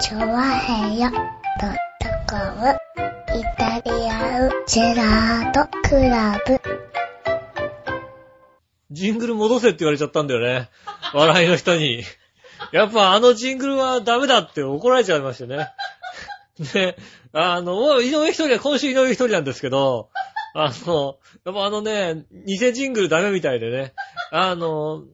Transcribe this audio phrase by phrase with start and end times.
[0.00, 1.20] チョワヘヨドッ
[2.00, 2.76] トコム
[3.38, 6.60] イタリアンジェラートクラブ。
[8.90, 10.68] ジングル戻せって言われちゃったんだよね。
[11.14, 12.02] 笑いの人に。
[12.72, 15.68] やっぱあのジングルはダメだって怒られちゃいましてね。
[16.72, 16.96] で、
[17.32, 20.10] あの、もう井上一人は今週井上一人なんですけど、
[20.54, 23.92] あの、やっぱあのね、偽ジングルダメみたいでね。
[24.32, 25.04] あの、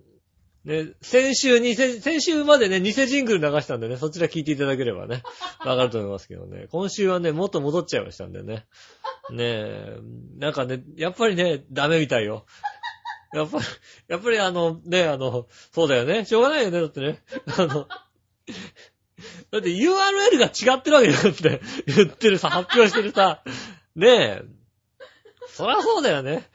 [0.65, 5.23] ね、先週、偽、先週までね、偽ジングル流したんでね、そちら聞いていただければね、
[5.65, 6.67] わかると思いますけどね。
[6.71, 8.67] 今週はね、もっと戻っちゃいましたんでね。
[9.31, 9.99] ねえ、
[10.37, 12.45] なんかね、やっぱりね、ダメみたいよ。
[13.33, 13.65] やっぱり、
[14.09, 16.27] やっぱりあの、ね、あの、そうだよね。
[16.27, 17.23] しょうがないよね、だってね。
[17.57, 17.89] あの、
[19.51, 23.43] だって URL が違ってるわけだって言ってるさ、発表してるさ、
[23.97, 24.43] ねえ。
[25.49, 26.49] そりゃそうだよね。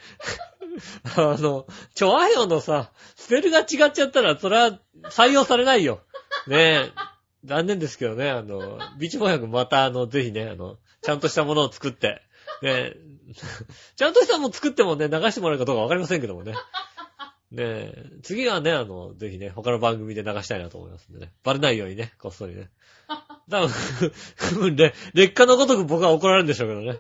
[1.18, 6.02] あの、チョアヘヨのさ、スペルが違っちゃったら、それは採用されないよ。
[6.48, 6.92] ねえ。
[7.46, 12.22] 残念ですけどね、あの、ビーチ翻訳またあの、ぜひね、あの、ちゃんとしたものを作って、
[12.62, 12.98] ねえ、
[13.96, 16.54] ちゃんとしたもの作ってもね、流してもらえるかどうかわかりませんけどもね。
[17.52, 21.32] ねえ、次はね、あの、ぜひね、他の番組で流したいなと思いますんでね。
[21.44, 22.70] バレないようにね、こっそりね。
[23.50, 23.70] 多分、
[24.38, 27.00] 多分ね、劣化のごとく僕は怒られるんでしょうけどね。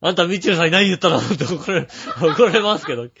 [0.00, 1.18] あんた、ミッチェルさんに何言ったの？
[1.18, 1.88] って怒られ、
[2.20, 3.14] 怒られますけど、きっ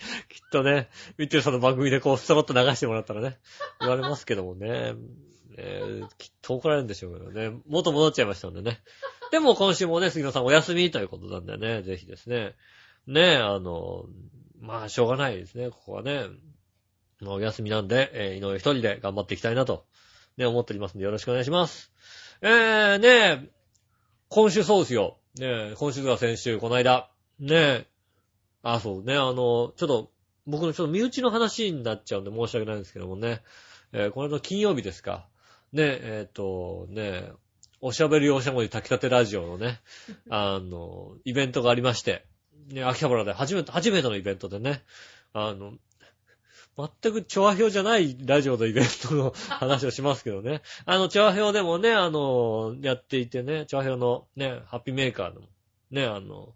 [0.52, 3.38] とね、ミッチェルさんの番組でこう、ストロッと流してもらったらね、
[3.80, 4.94] 言われますけどもね、
[5.56, 5.80] ね
[6.18, 8.82] きっと怒られるんでしょうけどね、元戻っちゃいましたんでね。
[9.30, 12.54] でも今週もね、杉野さんお休みということなんでね、ぜひですね、
[13.06, 14.04] ね、あの、
[14.60, 16.26] まあ、しょうがないですね、ここはね。
[17.20, 19.86] まあお休みなんで、えー井上一人で頑張っていきたいなと、
[20.36, 21.90] ね、思っておりますんでよろしくお願いします。
[22.42, 23.48] えー、ね
[24.28, 25.18] 今週そうですよ。
[25.38, 27.10] ね今週が先週、この間。
[27.38, 27.86] ね
[28.62, 30.10] あ、そうね、あの、ちょっと、
[30.46, 33.42] 僕のちょっと身内の話になっちゃうんで申し訳ないんですけどもね。
[33.92, 35.26] えーこの間金曜日ですか。
[35.72, 37.30] ねえっ、と、ね
[37.80, 39.80] おしゃべりおしゃもり炊きたてラジオのね、
[40.30, 42.24] あの、イベントがありまして、
[42.68, 44.82] ね、秋葉原で初めて、初めてのイベントでね、
[45.32, 45.74] あの、
[46.76, 50.60] 全く調和表じゃないラジオのイベントの 話をしますけどね。
[50.84, 55.40] あの、調和表でもね、あの、やっていてね、調和表のね、ハッピーメーカーの
[55.90, 56.54] ね、あの、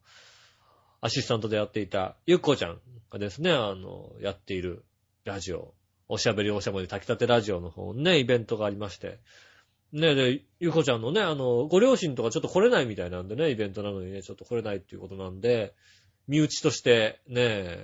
[1.00, 2.80] アシスタントでやっていたゆっこちゃん
[3.10, 4.84] がですね、あの、やっている
[5.24, 5.72] ラジオ、
[6.08, 9.18] おしゃべりおしゃべり炊きたてラジオの方ね、イベントがありまして、
[9.92, 15.74] ねで、ゆっこちゃんのね、あの、ご両親とかちょっと来れないみたいなんでね、イベントなのにね、ちょっと来れないっていうことなんで、
[16.28, 17.78] 身内として、ね、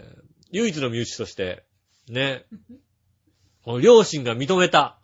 [0.52, 1.64] 唯一の身内として、
[2.08, 2.44] ね、
[3.62, 4.98] こ の両親が認めた。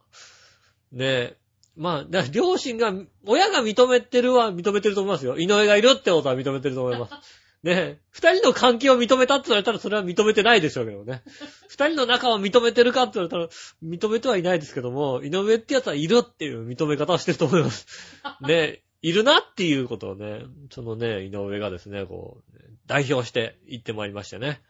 [0.92, 1.36] ね
[1.74, 2.92] まあ、両親が、
[3.26, 5.38] 親が認めてるは認めてると思いますよ。
[5.38, 7.14] 井上がいるってことは認めてると思います。
[7.62, 11.22] ね二人の関係を認めたって言われたらそれは認めてないでしょうけどね。
[11.68, 13.48] 二人の仲を認めてるかって言われたら
[13.84, 17.86] 認めてはいないですけども、井上ってやつはいるっていう認め方をしてると思います。
[18.42, 24.60] ねいるなっていうことをね、そのね、井上がですね、こう、代表して言ってまいりましてね。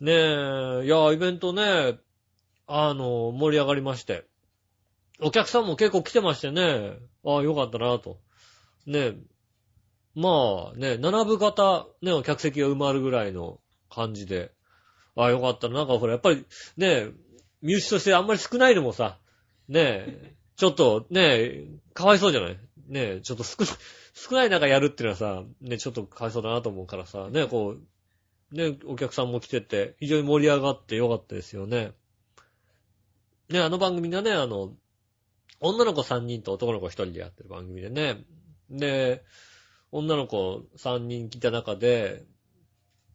[0.00, 1.98] ねえ、いや、イベントね、
[2.66, 4.24] あの、盛り上がりまして。
[5.20, 6.96] お客さんも結構来てましてね、
[7.26, 8.18] ああ、よかったなと。
[8.86, 9.14] ねえ。
[10.14, 14.52] まあね、並ぶ方、ね、客席が埋まるぐらいの感じで、
[15.16, 15.74] ああ、よかったな。
[15.74, 16.46] なんかほら、やっぱり
[16.78, 17.08] ね、
[17.60, 19.18] 身内としてあんまり少ないのもさ、
[19.68, 22.58] ねえ、ちょっとねえ、かわいそうじゃない？
[22.88, 23.68] ねえ、ちょっと少ない、
[24.14, 27.80] 少ない中やるっていうのはさ、ね、ちょっとかわいそうだなと思うからさ、ね、こう、
[28.52, 31.92] ね、お客さんも来てて、非常に盛り上がってよかったですよね。
[33.48, 34.72] ね、あの番組がね、あの、
[35.60, 38.24] 女の子3人と男の子1人でやってる番組でね。
[38.70, 39.24] で、
[39.92, 42.24] 女の子3人来た中で、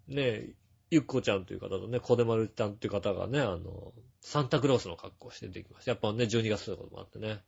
[0.08, 0.50] ね、
[0.92, 5.92] ゆっこちゃんという方とね、こでまるちゃんという方がね、あの、サンタクロースの格好して出てきました。
[5.92, 7.42] やっぱね、12月ということもあってね。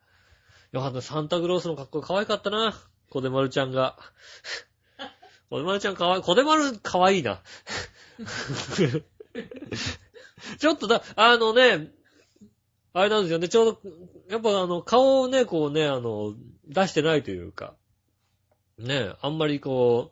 [0.72, 2.74] よかった、サンタクロースの格好可愛かったな。
[3.09, 3.98] こでまるちゃんが。
[5.50, 6.22] こでまるちゃん可愛い。
[6.22, 7.41] こでまる可愛いな。
[10.59, 11.91] ちょっとだ、あのね、
[12.94, 13.91] あれなんですよね、ちょうど、
[14.30, 16.33] やっぱあの、顔をね、こうね、あの、
[16.68, 17.75] 出してないというか、
[18.77, 20.12] ね、あんまりこ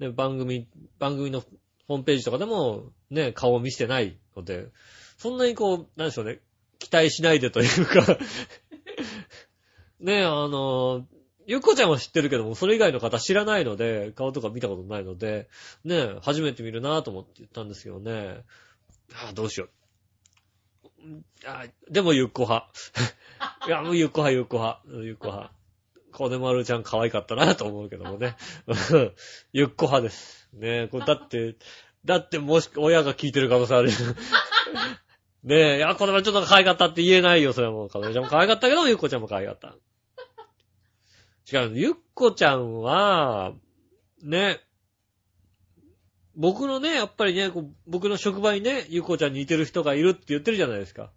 [0.00, 0.68] う、ね、番組、
[0.98, 1.40] 番組の
[1.86, 4.68] ホームページとかでも、ね、顔を見せてないので、
[5.16, 6.40] そんなにこう、なんでしょうね、
[6.78, 8.18] 期待しないでというか、
[10.00, 11.06] ね、あの、
[11.46, 15.48] ゆっこちゃんは知ってるけども、それ以外の方知らないので、顔とか見たことないので、
[15.84, 18.44] ねえ、初めて見るなぁと思って言ったんですけどね、
[19.14, 19.70] ああ、どうしよう。
[21.46, 22.68] あでもゆっこ派。
[23.66, 24.80] いや、もうゆっこ派、ゆっこ派。
[25.04, 25.52] ゆっこ派。
[26.12, 28.36] こでまるちゃん可愛かったなと思うけどもね。
[29.52, 30.48] ゆっこ派です。
[30.52, 31.56] ねえこれだって、
[32.04, 33.90] だってもし親が聞いてる可能性ある。
[35.42, 37.88] ねえ、いや、これはちょっと可愛かったって言えないよ、それはもう。
[37.88, 39.74] かなえちゃんも可愛かったけど、ゆっこちゃんも可愛かった。
[41.50, 43.54] 違う、ゆっこちゃんは、
[44.22, 44.60] ね、
[46.36, 47.50] 僕のね、やっぱりね、
[47.86, 51.10] 僕の職場にね、ゆっこちゃんに似てる人がいるって言ってるじゃないですか。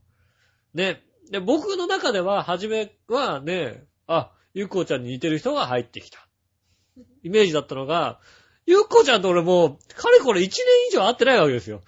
[0.73, 1.01] ね。
[1.31, 6.27] で、僕の中では、初めはね、あ、ゆっこちゃんに似てる人が入ってきた。
[7.23, 8.19] イメージだったのが、
[8.65, 10.51] ゆっこちゃんと俺もう、かれこれ1年
[10.91, 11.81] 以上会ってないわけですよ。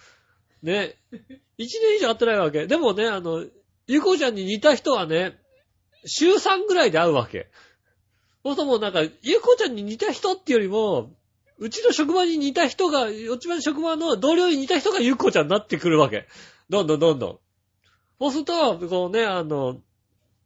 [0.63, 0.95] ね。
[1.11, 1.17] 1
[1.57, 2.67] 年以上会ってないわけ。
[2.67, 3.45] でもね、あの、
[3.87, 5.37] ゆっこちゃんに似た人はね、
[6.05, 7.49] 週3ぐらいで会うわけ。
[8.43, 11.11] そうするともうなんか、ゆっこちゃんに似た人っていうよりも、
[11.59, 16.27] うちの職場に似た人が、うちの職場の同僚に似た人がゆっこちゃんになってくるわけ。
[16.69, 17.39] どんどんどんどん。
[18.19, 19.81] そうすると、こうね、あの、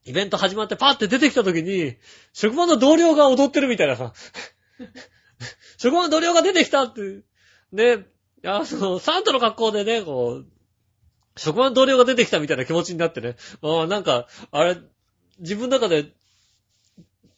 [0.06, 1.96] イベント始まってパーって出てきた時に、
[2.34, 4.14] 職場の同僚が踊ってるみたいなさ。
[5.78, 7.22] 職場の同僚が出てきたって、
[7.72, 8.06] ね、
[8.44, 10.48] いや、その、サンタの格好でね、こう、
[11.38, 13.36] 職場の同僚が出てきたみたいな気持ちになってね。
[13.62, 14.78] ああ、なんか、あれ、
[15.40, 16.12] 自分の中で、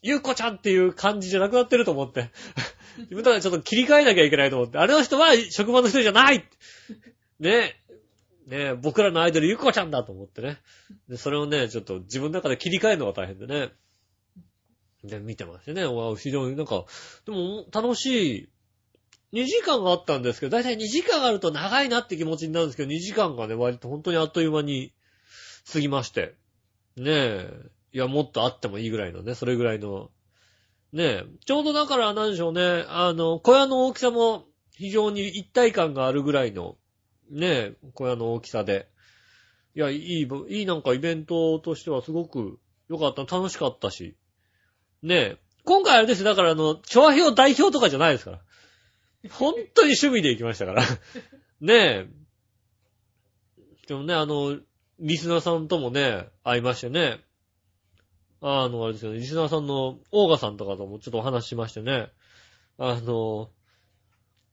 [0.04, 2.30] ゆうこちゃんっていう感じじゃなくなってると思って。
[3.00, 4.78] 自分の中でちょっと切り替えなきゃいけないと思って。
[4.78, 6.46] あれの人は職場の人じゃない
[7.40, 7.84] ねえ
[8.46, 10.58] ねえ僕らのアイドルゆうこちゃんだと思ってね。
[11.08, 13.72] で、それをね、ちょっと自分の中で切り替えるのが大変でね。
[15.04, 15.86] で、見てましてね。
[15.86, 16.86] わ非常になんか、
[17.26, 18.50] でも楽しい。
[19.34, 24.94] 2時間があったんですけど、だいたい2時間あると長いなって気持ちになるんですけど、2時間がね、割と本当にあっという間に
[25.72, 26.36] 過ぎまして。
[26.98, 27.50] ねえ。
[27.94, 30.10] いや、もっとあってもいいぐらいのね、それぐらいの。
[30.92, 31.26] ねえ。
[31.46, 36.78] ちょうどだからなんでしょうね、あの、小屋の大きさも非常に一体感があるぐらいの、
[37.30, 38.88] ねえ、小屋の大きさで。
[39.76, 42.60] いや、いい、いいなんかイベントとしてはすごく
[42.90, 43.22] 良かった。
[43.24, 44.16] 楽しかったし。
[45.02, 45.38] ねえ。
[45.66, 46.26] 今回あれですよ。
[46.26, 48.42] だからあの、調和表代表とかじゃないですから。
[49.32, 50.84] 本当に趣味で行きましたから。
[51.62, 52.08] ねえ。
[53.88, 54.60] でもね、あの、
[55.00, 57.20] リスナーさんともね、会いましてね。
[58.46, 62.10] あの、あれですよね、リスナーさんのオーガさんとかともちょっとお話ししましてね。
[62.78, 63.50] あの、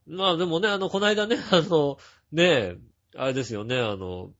[0.07, 1.97] まあでもね、あの、この間ね、 あの、
[2.31, 2.77] ねえ、
[3.17, 4.31] あれですよね、あの、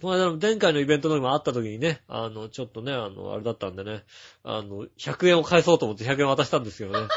[0.00, 4.04] この間の前回のイベントの時も会った時にね、あの、ちょっとね、あの、あれだったんでね、
[4.44, 7.08] あの、100円を返そうと思って100円渡したんですけどね。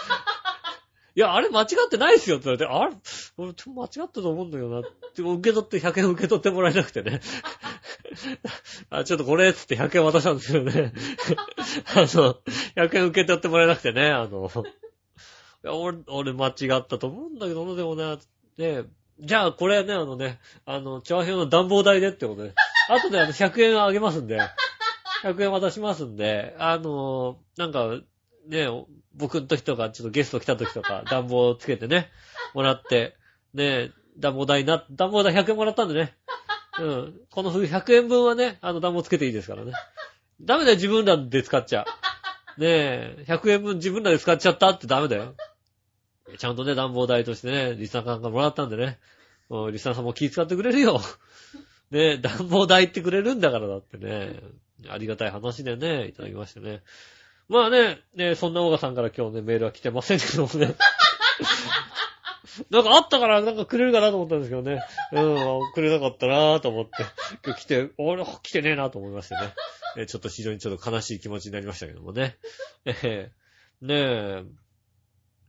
[1.13, 2.95] いや、あれ間違ってないですよって言われて、あれ？
[3.37, 4.79] 俺、ちょっと間違ったと思うんだけどな。
[4.79, 7.19] って受け取って100円受け取ってもらえなくてね。
[8.89, 10.93] あ、ちょっとこれっつって100円渡したんですけどね。
[11.95, 12.05] あの、
[12.75, 14.49] 100円受け取ってもらえなくてね、あの、
[15.63, 18.17] いや、俺、俺間違ったと思うんだけどな、でもね、
[18.57, 18.85] ね、
[19.19, 22.53] じゃあこれね、あのね、あの、調和表の暖房代でってことで、
[22.89, 24.39] 後であの100円あげますんで、
[25.23, 27.99] 100円渡しますんで、あの、なんか、
[28.47, 28.67] ね、
[29.13, 32.09] 僕の時とか、ちょっとゲスト来た時とか、 暖房つけてね、
[32.53, 33.15] もらって、
[33.53, 36.15] ね、暖房代な、暖房代100円もらったんでね。
[36.79, 37.21] うん。
[37.29, 39.73] この冬100円分はね、あの暖房つけていいですからね。
[40.41, 41.85] ダメだよ、自分らで使っちゃ。
[42.57, 45.35] ねえ、100円分自分らで使っちゃったってダメだよ。
[46.37, 48.99] ちゃんとね、暖房代としてね、リスナーさんがもらったんでね。
[49.49, 51.01] うんリスナーさんも気遣ってくれるよ。
[51.91, 54.39] ねえ、暖房代ってくれるんだからだってね。
[54.89, 56.81] ありがたい話でね、いただきましてね。
[57.51, 60.73] まあね、ねそんなオガさんから今日ね、メールは来てませんけどもね。
[62.71, 64.81] なんかあったから、なんかくれるかなと思ったんですけどね。
[65.11, 66.91] うん、くれなかったなぁと思って。
[67.43, 69.53] 今日来て、俺、来てねえなと思いましてね。
[69.97, 72.37] えちょっと非常にちょっと悲しい気持ちになりましたけどもね。
[72.85, 73.31] ええ
[73.81, 73.95] ね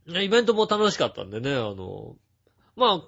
[0.08, 0.12] え。
[0.12, 2.16] ねイベントも楽しかったんでね、あの、
[2.74, 3.02] まあ、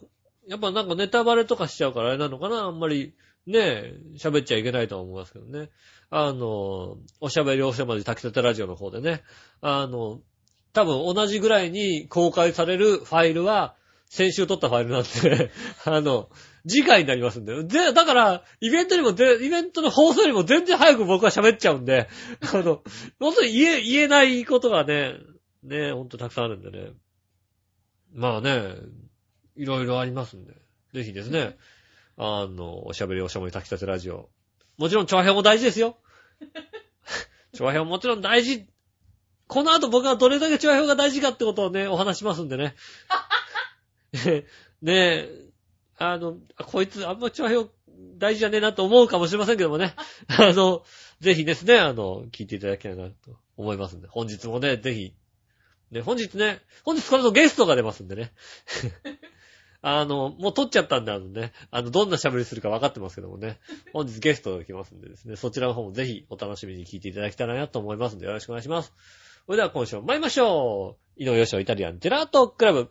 [0.46, 5.70] やっぱなんかネタバレとかしちゃうからあれなのかなあんまり、ねえ、喋っちゃいけないとは思いますけどね。
[6.16, 9.24] あの、おしゃべりおしゃまじ炊きたてラジオの方でね、
[9.60, 10.20] あの、
[10.72, 13.74] 多分同じぐらいに公開されるファイルは、
[14.10, 15.50] 先週撮ったファイルなんで、
[15.84, 16.30] あの、
[16.68, 17.64] 次回になりますんで。
[17.64, 22.08] で、だから、イベントにも、イベントの放送よりも全然早く僕は喋っちゃうんで、
[22.42, 22.84] あの、
[23.18, 25.16] 本当に言え、言えないことがね、
[25.64, 26.92] ね、ほんとたくさんあるんでね。
[28.12, 28.76] まあね、
[29.56, 30.54] いろいろありますんで。
[30.92, 31.56] ぜひですね、
[32.16, 34.30] あの、おしゃべりおしゃべり炊きたてラジオ。
[34.78, 35.98] もちろん、調和表も大事ですよ。
[37.54, 38.66] 調和表もちろん大事。
[39.46, 42.74] この後僕はどれだけ調和表が大事かってことをね、お話しますんでね。
[44.82, 45.44] ねえ、
[45.98, 47.70] あの、こいつあんま調和表
[48.18, 49.94] 大事じゃねえなと思うかもしれませんけどもね。
[50.28, 50.84] あの、
[51.20, 54.08] ぜひですね、あの、聞いていただきたいなと思いますんで。
[54.08, 55.14] 本日もね、ぜひ。
[55.90, 58.32] ね、本日ね、本日これのゲストが出ますんでね。
[59.86, 63.58] あの、もう撮っちゃったんで、あのね、あの、どんな喋りするか分かってますけどもね、
[63.92, 68.94] 本日ゲストが来ますんでですね、そちらの方もぜひお楽しみに聞いていただきたいなと思いますんで、よろしくお願いします。
[69.44, 71.22] それでは今週も参りましょう。
[71.22, 72.88] 井上義雄イタリアンジェラートクラブ。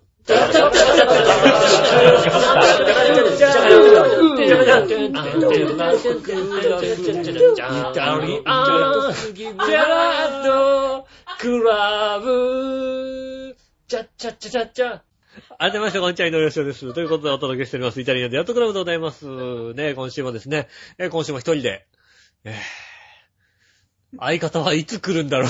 [11.40, 13.58] クラブ
[13.88, 15.13] チャッチャッチャチャッチャ
[15.58, 16.94] 改めまして、こんにちは、井上翔です。
[16.94, 18.00] ということでお届けしております。
[18.00, 19.26] イタリアンでやっとクラブでございます。
[19.74, 21.88] ね、今週もですね、え今週も一人で、
[22.44, 22.54] えー
[24.20, 25.50] 相方はいつ来るんだろう。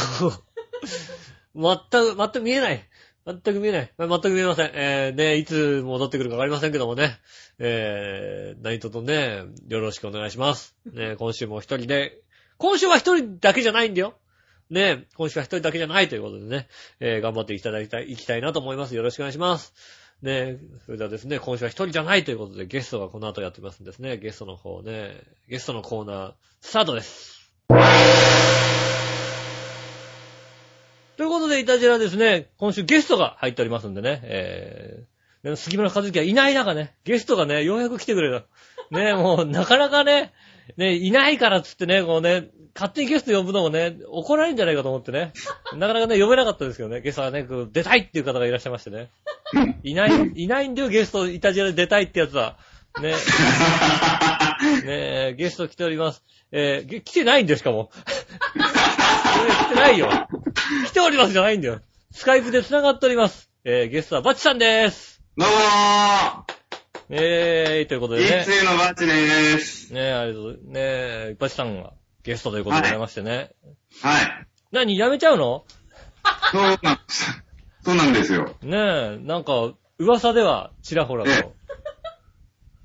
[1.55, 2.89] 全く、全く見えない。
[3.25, 3.93] 全く見えない。
[3.97, 4.71] 全く見えません。
[4.73, 7.17] えー、ね、いつ戻ってくるかわかりませんけどもね。
[7.59, 10.75] えー、何ととね、よろしくお願いします。
[10.85, 12.21] ね、今週も一人で、
[12.57, 14.15] 今週は一人だけじゃないんだよ。
[14.69, 16.67] ね、今週は一人だけじゃないということでね、
[16.99, 18.95] えー、頑張っていただきたい、いきたいなと思います。
[18.95, 19.73] よろしくお願いします。
[20.21, 24.17] ね、それではですね、今週は一人じゃないということで、ゲストがこの後やってますんですね。
[24.17, 27.51] ゲストの方ね、ゲストのコーナー、スタートです。
[31.17, 38.47] ということで、イタジラですね、今週ゲストが入っておりますんでね、えー、杉村和樹はいない中ね、ゲストがね、ようやく来てくれた。
[38.91, 40.33] ね、もう、なかなかね、
[40.77, 45.33] ね、いないからっつってね、こうね、勝手にゲスト呼ぶのもね、怒られるんじゃないかと思ってね、
[45.75, 49.11] なかなかね、呼べなかったですけどね、ゲストがね、こう出たいっていう方がいらっしゃいましてね。
[49.83, 52.57] いない、いないんだよ、ゲスト、イタジラで出たいってやつは。
[53.01, 53.13] ね。
[54.85, 56.23] ねえ、ゲスト来ております。
[56.51, 57.91] えーげ来てないんだよ、しかも。
[58.53, 60.09] 来てないよ。
[60.87, 61.81] 来ておりますじゃないんだよ。
[62.11, 63.49] スカイプで繋がっております。
[63.65, 65.21] えーゲストはバッチさんです。
[65.35, 66.62] どうも
[67.15, 68.43] えー、ということーでねい。
[68.43, 69.93] つゆのバッチでーす。
[69.93, 70.59] ねえ、ありがとう。
[70.63, 71.93] ねえ、バッチさんが
[72.23, 73.51] ゲストということでございましてね。
[74.01, 74.47] はい。
[74.71, 75.63] 何、やめちゃうの？
[76.51, 77.43] そうなんです。
[77.85, 78.55] そうなんですよ。
[78.63, 81.53] ねえ、なんか、噂では、ちらほらえと。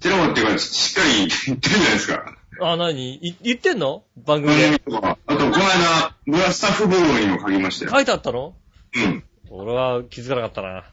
[0.01, 2.37] チロモっていうか、しっかり言ってるじゃないですか。
[2.61, 3.15] あ、何？
[3.15, 4.03] い言ってんの？
[4.27, 4.79] 番組番組で。
[4.81, 5.17] とか。
[5.27, 7.91] あと、この間、ブラスタッフボールにも書きましたよ。
[7.93, 8.55] 書いてあったの？
[8.95, 9.25] うん。
[9.51, 10.85] 俺は気づかなかったな。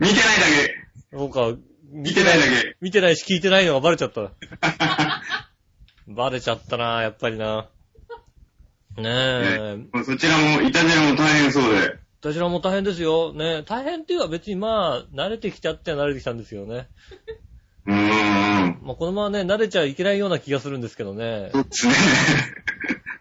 [0.00, 0.46] 見てないだ
[0.89, 1.58] そうか、け。
[1.92, 2.76] 見てないだけ。
[2.80, 4.30] 見てないし聞いてないのがバレちゃった。
[6.06, 7.68] バレちゃったな、やっぱりな。
[8.96, 9.76] ねえ。
[9.76, 11.98] ねそちらも、イタジラも大変そうで。
[12.20, 13.32] 私らも大変ですよ。
[13.32, 16.88] ね大変っていうか別にまあ、慣れてきちゃっては慣れてきたんですよね。
[17.86, 18.80] うーん。
[18.82, 21.60] まあこのままね、慣れちゃいけないような気がするんですけどねそ。
[21.60, 21.94] うですね。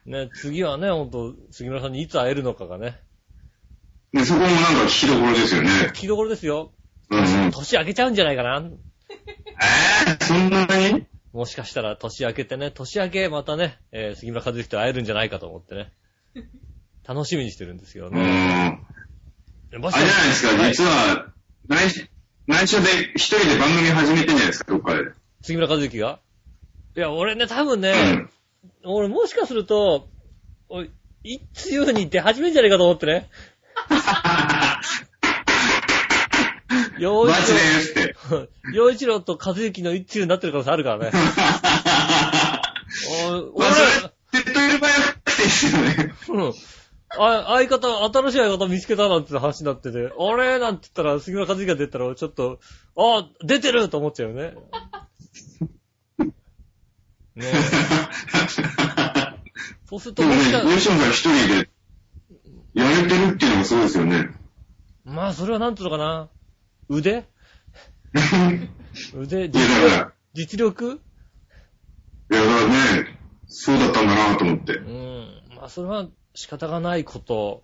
[0.27, 2.99] ね次はね、ほんと、杉村さんにいつ会えるのかがね。
[4.11, 5.69] でそこもなんか聞きどころですよね。
[5.89, 6.73] 聞きどころですよ。
[7.09, 8.63] 年明けちゃうんじゃないかな。
[9.11, 11.05] えー、そんなに？
[11.33, 15.91] もしかしたら年明けてね、年明けまたね、えー杉村和之と会えるんじゃないかと思ってね。
[17.07, 18.21] 楽しみにしてるんですけどうーね。
[18.21, 18.25] ん。
[18.25, 18.77] あ
[19.71, 21.31] あれじゃないですか、実は、
[21.67, 22.05] 内緒、
[22.47, 25.11] 内緒で一人で番組始めてんじゃないですか、どっかで。
[25.41, 26.19] 杉村和之が？
[26.95, 28.29] いや、俺ね、多分うね、ん。
[28.83, 30.07] 俺もしかすると、
[30.69, 30.91] おい、
[31.23, 33.29] 一通にって始めんじゃねえかと思ってね。
[36.99, 38.15] 洋一マジでーすって。
[38.29, 41.11] 郎、洋一郎と和之の一通になってる可能性あるからね。
[43.25, 46.13] おまあ、俺、それ、手っ取り早くてですよね。
[46.29, 46.53] うん。
[47.17, 52.59] あ、相方、新しい相方見つけたなんて話になってて、あれなんて言ったら、杉村和之が出たら、ちょっと、
[52.97, 54.53] あ、出てると思っちゃうよね。
[57.35, 57.53] ねえ。
[59.85, 61.69] そうすると、でもねもしか、吉野さん一人で、
[62.73, 64.29] やれてるっていうのがすごいですよね。
[65.03, 66.29] まあ、それはなんつうのかな。
[66.89, 67.25] 腕？
[69.13, 70.99] 腕、いや、だから、実力？
[72.31, 74.81] いや、だからね、そうだったんだなと思ってう。
[74.81, 75.41] ん。
[75.55, 77.63] まあ、それは仕方がないこと。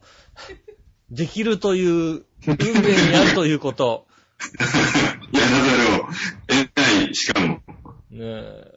[1.10, 4.08] できるという、運命にあるということ。
[5.34, 5.66] いや、だか
[6.52, 7.62] ら、えない、しかも。
[8.10, 8.72] ねえ。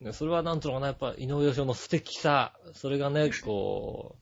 [0.00, 2.52] ねそれはなんとのかな、やっぱ、井上義雄の素敵さ。
[2.74, 4.16] それがね、こ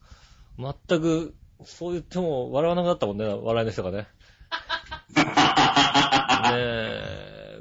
[0.59, 4.07] う、全く、そう言っても笑わなかったもんね、笑いの人がね。
[5.16, 5.25] ね
[6.57, 7.61] え。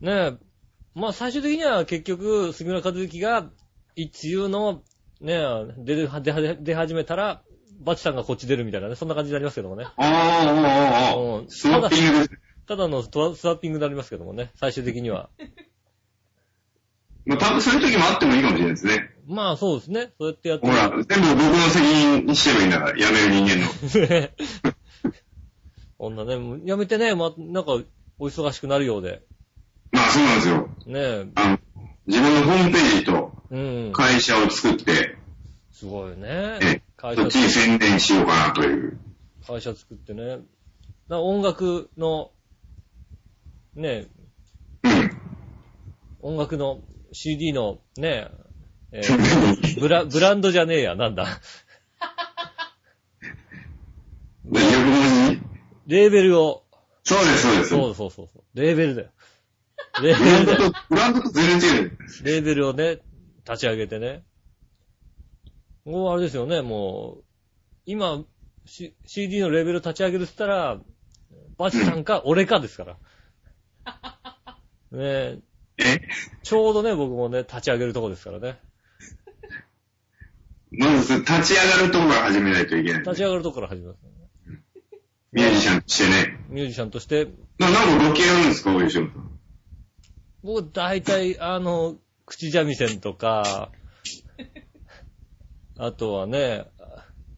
[0.00, 0.32] ねえ。
[0.94, 3.50] まあ、最終的には結局、杉村和之が、
[3.96, 4.82] 一流の、
[5.20, 7.42] ねえ、出る、出出出始めたら、
[7.80, 9.84] バチさんがこっち出るみたいなね、そんな感じになりますけどもね。
[9.84, 10.02] ああ、あ
[11.08, 12.28] あ、あうんあ、スワッピング。
[12.66, 13.08] ただのス
[13.46, 15.28] ワッピングになりますけどもね、最終的には。
[17.24, 19.10] まあ、多分そういう時もあってもいいかもしれないですね。
[19.26, 20.12] まあ、そうですね。
[20.18, 23.68] そうやってやってほら、全部僕の責任にしてればいいんだから、辞める人間の。
[26.02, 27.80] ねこんなね、もうやめてね、ま、なんか、
[28.18, 29.22] お忙しくなるようで。
[29.92, 30.68] まあ、そうなんですよ。
[30.86, 31.58] ねあの、
[32.06, 33.92] 自分のホームページとうん。
[33.92, 35.16] 会社を作って、
[35.70, 36.82] すごいねえ。
[36.96, 38.98] 会社そっち、に宣伝しようかなという。
[39.46, 40.38] 会社作ってね。
[41.08, 42.32] な音楽の、
[43.76, 44.06] ね、
[44.82, 46.32] うん。
[46.32, 46.80] 音楽の
[47.12, 48.28] CD のね、
[48.90, 51.26] えーブラ、ブランドじゃねえや、なんだ。
[54.44, 55.52] で、横文字
[55.86, 56.64] レーベルを、
[57.04, 57.68] そうです、そうです。
[57.70, 58.28] そうそうそう。
[58.54, 59.08] レーベルだよ。
[60.02, 60.72] レーベルだよ。
[60.88, 61.98] ブランドと全然違う。
[62.24, 62.98] レーベルをね、
[63.44, 64.22] 立ち上げてね。
[65.84, 67.24] もうあれですよね、もう、
[67.86, 68.24] 今、
[68.64, 70.78] C、CD のレーベル立ち上げるって言ったら、
[71.58, 72.96] バチさんか俺かですから。
[74.92, 75.38] ねえ、
[75.78, 76.00] え？
[76.44, 78.60] ちょうどね、僕もね、立ち上げるとこですからね。
[80.70, 83.02] まず、立ち上がるところから始めないといけない。
[83.02, 83.98] 立ち上がるとこから始めます。
[85.32, 86.38] ミュージシャンとしてね。
[86.50, 87.26] ミュージシャンとして、
[87.58, 89.08] な、なんかロケやるんですか、おいしょ。
[90.42, 91.96] 僕大体、あの、
[92.26, 93.70] 口三味線とか、
[95.78, 96.66] あとはね、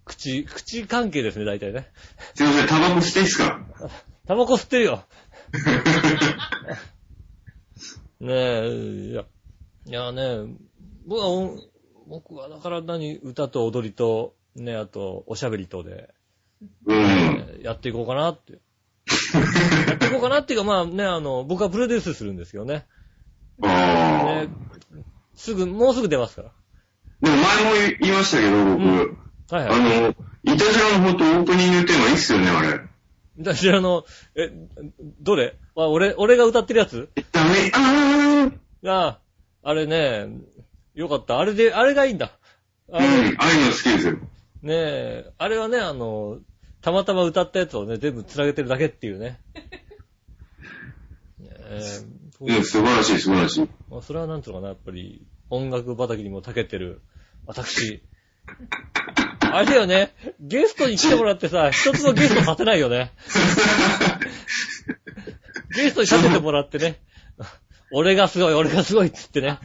[0.04, 1.88] 口、口関係ですね、大体ね。
[2.34, 3.64] すいません、タバコ吸っていいですか？
[4.26, 5.04] タバコ吸ってるよ。
[8.20, 9.24] ねえ、いや、
[9.86, 10.56] いやね、
[11.06, 11.60] 僕は音、
[12.08, 16.12] 僕はだから何、歌と踊りと、ね、あと、おしゃべりとで、
[16.86, 17.43] うん。
[17.64, 18.52] ねやっていこうかなって。
[19.88, 22.87] やっていこうかなっていうか、まあね、あの、僕はプロデュースするんですよね。
[23.62, 24.99] あねあ。
[25.35, 26.50] すぐ、もうすぐ出ますから。
[27.23, 29.18] でも前も言いましたけど、僕、うん
[29.50, 29.99] はいはい。
[29.99, 32.80] あの、イタジラのほんとオープニングテーマいいっすよね、あれ。
[33.38, 34.04] だし、あの、
[34.37, 34.50] え、
[35.21, 35.56] どれ？
[35.76, 37.09] あ、俺、俺が歌ってるやつ？
[37.33, 39.21] ダメ、あーああ、
[39.62, 40.28] あれね、
[40.94, 41.38] よかった。
[41.38, 42.38] あれで、あれがいいんだ。
[42.92, 44.12] あのうん、ああいうの好きですよ。
[44.62, 46.38] ねえ、あれはね、あの、
[46.84, 49.40] たまたま歌ったやつをね、全部繋げてるだけっていうね。
[51.38, 53.68] ね えそううん、素晴らしい、素晴らしい。
[53.88, 57.00] まあそれはなんつうのかな、やっぱり、音楽畑にも長けてる、
[57.46, 58.02] 私。
[59.40, 63.12] あれだよね、ゲストに来てもらってさ、一つもゲスト立てないよね。
[65.74, 67.00] ゲストに立ててもらってね、
[67.92, 69.58] 俺がすごい、俺がすごいっつってね。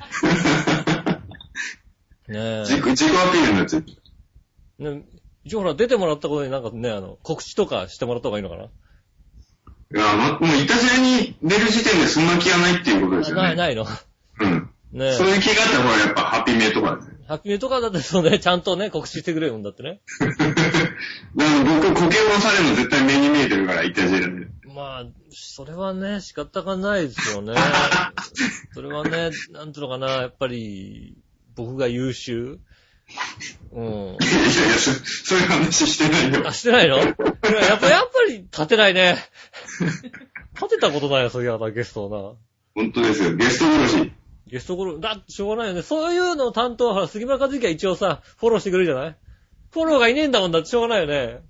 [2.29, 3.83] ね自己、自己アピールになっちゃう。
[5.43, 8.63] 一応ほら、出てもらったことになんかね、あの、告知とかしてもらった方がいいのかな？
[8.65, 8.67] い
[9.97, 13.41] や、ま、もうイタジラに出る時点でそんな気がないっていうことですよね。
[13.43, 13.85] ない、ないの？
[14.41, 14.69] うん。
[14.91, 15.13] ねえ。
[15.13, 17.17] そういう気があったら、ほら、やっぱハッピーメイとかですね。
[17.27, 20.01] ハッピーメイとかだってそうね、ちゃんとね、告知してくれるもんだってね。
[20.19, 24.47] だから僕、苔を押されるの絶対目に見えてるから、イタジラで。
[24.75, 27.53] まあ、それはね、仕方がないですよね。
[28.73, 31.17] それはね、なんていうのかな、やっぱり、
[31.55, 32.59] 僕が優秀
[33.71, 33.83] うん。
[33.85, 36.53] いやいや、そ、そういう話してないよあ、。
[36.53, 36.97] してないの？
[36.97, 37.13] いやや
[37.75, 39.17] っぱ、やっぱり立てないね。
[40.55, 42.37] 立てたことないよ、そういうゲストを
[42.75, 43.35] 本当ですよ。
[43.35, 43.97] ゲスト殺し。
[43.97, 44.05] な。
[44.47, 45.83] ゲスト頃、だってしょうがないよね。
[45.83, 49.15] そういうの担当は、杉村和之は一応さ、フォローしてくれるじゃない？
[49.71, 51.41] フォローがいねえんだもんだってしょうがないよね。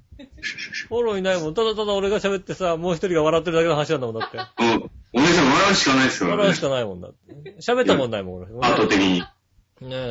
[0.90, 1.54] フォローいないもん。
[1.54, 4.38] ただただ俺が喋ってさ、もう一人が笑ってるだけの話なんだもんだって。
[4.38, 6.62] もう、お姉さん笑うしかないですからね笑うし。
[6.62, 7.56] かないもんだって。
[7.62, 8.48] 喋ったもんないもん、俺。
[8.68, 9.22] 圧倒的に。
[9.22, 9.26] ね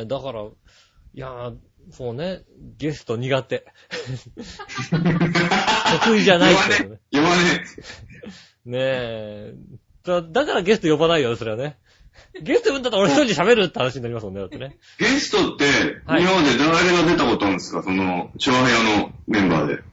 [0.01, 0.45] え、だから、
[1.13, 1.55] いやー、
[1.91, 2.43] そうね、
[2.77, 3.65] ゲスト苦手。
[6.03, 6.99] 得意じゃないってことね。
[7.11, 7.43] 呼ばね
[8.65, 9.53] ねえ。
[10.05, 11.77] だだからゲスト呼ばないよね、それはね。
[12.41, 14.77] ゲスト呼んだったら俺一人で喋るって話になりますもんね、だってね。
[14.99, 15.65] ゲストって、
[16.05, 16.71] はい今まで誰
[17.03, 17.81] が出たことあるんですか？
[17.83, 19.83] その、調和部屋のメンバーで。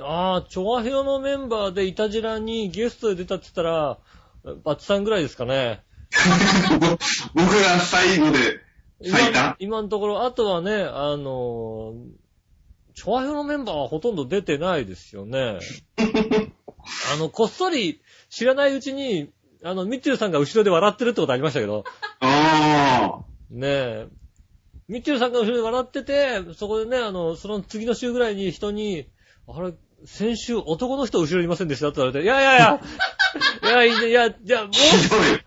[0.00, 3.98] ああ、チョアヘヨのメンバーでイタジラにゲストで出たって言ったら、
[4.64, 5.82] バッチさんぐらいですかね。
[7.34, 8.38] 僕が最後で、
[9.02, 9.56] 最今多？
[9.58, 11.94] 今のところ、あとはね、あのー、
[12.94, 15.60] チョアヘヨのメンバーはほとんど出てないですよね。
[17.14, 19.30] あの、こっそり知らないうちに、
[19.62, 21.84] あの、ミッチェルさんが後ろで笑ってるってことありましたけど、
[22.20, 24.08] あねえ。
[24.88, 29.06] ミッチェルさんが後ろで笑ってて、そこでね、あの、その次の週ぐらいに人に、
[29.46, 34.72] あれ、先週男の人後ろにいませんでしたって言われて、いやいやいや、いや、いや、いや、もう。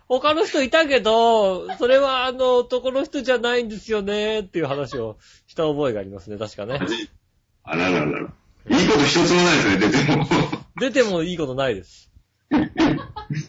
[0.08, 6.80] 他の人いたけど、それはあの、男の人じゃないんですよね、っていう話をした覚えがありますね、確かね。
[7.64, 8.20] あらららら。
[8.22, 10.26] いいこと一つもないですね、出ても。
[10.80, 12.12] 出てもいいことないです。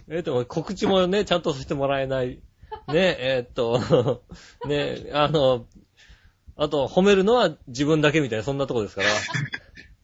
[0.09, 2.41] え、でも告知もね、ちゃんとさせてもらえない。
[2.89, 4.23] ね、えーっと、
[4.67, 5.67] ね、あの、
[6.57, 9.09] あと、褒めるのは自分だけみたいな、そんなとこですから。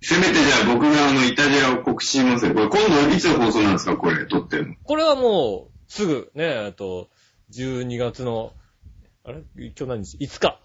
[0.01, 2.55] せめてじゃあ僕があの、イタジラを告知しますよ。
[2.55, 3.97] これ今度いつ放送なんですか？
[3.97, 4.75] これ、撮ってるの。
[4.85, 7.09] これはもう、すぐ、ね、えっと、
[7.53, 8.53] 12月の、
[9.25, 9.43] あれ？
[9.57, 10.61] 今日何日 ?5 日。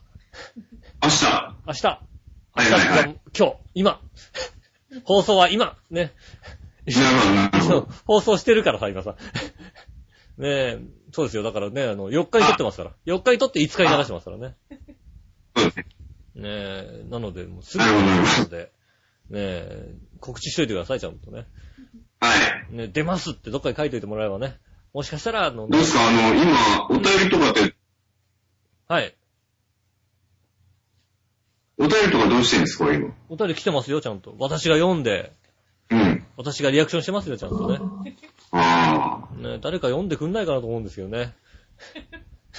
[1.02, 1.56] 明日？
[1.68, 1.88] 明日。
[1.88, 4.00] はいはいはい今日、今。
[5.06, 5.78] 放送は今。
[5.90, 6.12] ね。
[8.06, 9.16] 放送してるからさ、今さ。
[10.38, 10.80] ねえ、
[11.12, 11.44] そうですよ。
[11.44, 12.92] だからね、あの、4日に撮ってますから。
[13.08, 14.56] 4日に撮って5日に流してますからね。
[15.56, 15.86] そうですね。
[16.36, 17.92] ねえ、なので、もうすぐな
[18.42, 18.72] ので、
[19.30, 21.46] ねえ、告知しといてください、ちゃんとね。
[22.20, 22.34] は
[22.72, 22.76] い。
[22.76, 24.58] ね、出ますってどっかに書いといてもらえばね。
[24.94, 26.08] もしかしたら、あの、どうですか？
[26.08, 27.76] あの、今、お便りとかって、
[28.88, 29.16] はい。
[31.80, 33.14] お便りとかどうしてるんですか今？
[33.30, 34.36] お便り来てますよ、ちゃんと。
[34.40, 35.34] 私が読んで、
[35.90, 36.26] うん。
[36.38, 37.80] 私がリアクションしてますよ、ちゃんとね。
[38.52, 39.36] ああ。
[39.36, 41.34] ね誰か読んでくんないかなと思うんですよね。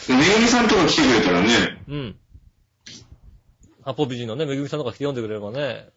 [0.09, 1.49] めぐみさんとか来てくれたらね、
[1.89, 2.17] うん。
[3.85, 5.89] 八方美人のね、めぐみさんとか来て読んでくれればね。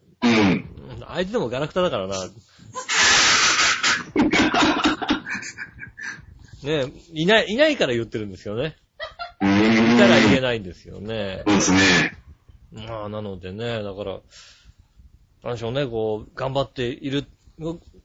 [1.10, 2.16] あいつでもガラクタだからな。
[6.62, 8.76] ねいない、いないから言ってるんですよね。
[9.40, 11.42] いたら言えないんですよね。
[11.46, 11.78] そうですね。
[12.72, 14.20] まあ、なのでね、だから、
[15.44, 17.24] なんでしょうね、こう、頑張っている。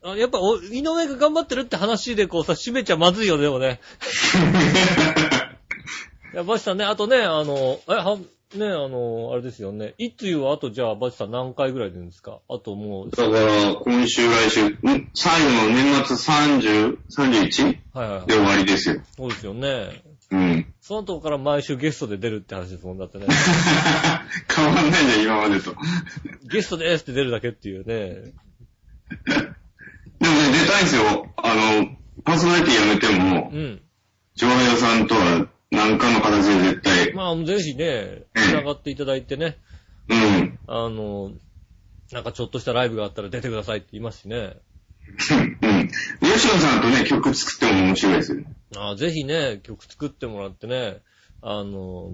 [0.04, 3.82] あやっぱ、お井上が頑張ってるって話でこうさ、締めちゃまずいよね、でもね。
[6.34, 8.18] いや、バチさんね、あとね、あの、え、は、
[8.56, 9.94] ね、あの、あれですよね。
[9.98, 12.40] いついうはあとじゃあ、バチさん何回ぐらい出るんですか？
[12.50, 17.78] あともう、だから、今週、来週、ん最後の年末30、31?
[17.94, 18.34] はいはいはいで。
[18.36, 19.02] 終わりですよ。
[19.18, 20.04] そうですよね。
[20.32, 20.74] うん。
[20.82, 23.28] その後から毎週ゲストで出るって話ですもんだってね。
[24.56, 25.76] 変わんないじゃん、今までと。
[26.52, 27.86] ゲストですって出るだけっていうね。
[29.26, 31.28] でもね、出たいんですよ。
[31.38, 31.88] あの、
[32.24, 33.82] パーソナリティやめてもう、ん。
[34.36, 39.58] ジョアヨさんとは何かの形で絶対、まあ、ぜひね、繋がっていただいてね。
[40.08, 40.60] うん。
[40.68, 41.32] あの、
[42.12, 44.58] なんかちょっとしたライブがあったら出てくださいって言いますしね。
[45.62, 45.90] うん。
[46.22, 48.44] 吉野さんとね、曲作っても面白いですよ。
[48.78, 51.02] ああぜひね、曲作ってもらってね、
[51.42, 52.12] あの、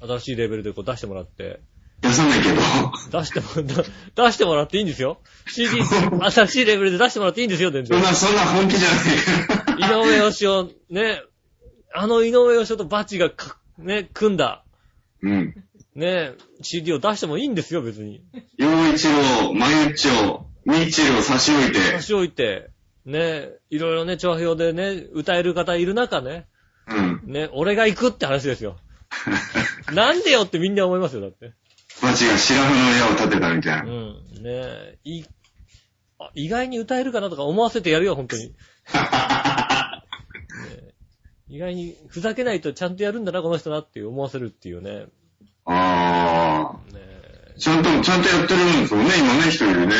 [0.00, 1.60] 新しいレベルでこう出してもらって、
[2.00, 3.20] 出さないけど。
[3.20, 3.84] 出しても、だ
[4.26, 5.20] 出してもらっていいんですよ。
[5.46, 7.96] CD、新しいレベルで出してもらっていいんですよ、全然。
[7.96, 10.04] そんな、そんな本気じゃない。
[10.04, 11.22] 井上義雄、ね、
[11.94, 14.64] あの井上義雄とバチがか、ね、組んだ、
[15.22, 15.54] うん。
[15.94, 18.24] ね、CD を出してもいいんですよ、別に。
[18.56, 22.00] 洋一郎、まゆっちょ、みちろ差し置いて差。
[22.00, 22.70] し置いて、
[23.04, 26.46] ね、いろいろね、調和表でね、歌える方いる中ね、
[26.88, 27.22] うん。
[27.26, 28.76] ね、俺が行くって話ですよ。
[29.92, 31.52] なんでよってみんな思いますよ、だって。
[32.00, 33.92] 町が白羽の矢を立てたみたいうな。
[33.92, 34.42] ん。
[34.42, 35.24] ねい、
[36.18, 38.54] あ意外に歌えるかなとか思わせてやるよ、本当に。
[41.52, 45.06] ね意外に、ふざけないとちゃんとやるんだな、この人なっていう思わせるっていうね。
[45.66, 47.00] あね
[47.56, 47.58] あ。
[47.58, 49.94] ちゃんと、ちゃんとやってるんですよね、今ね、一人でね。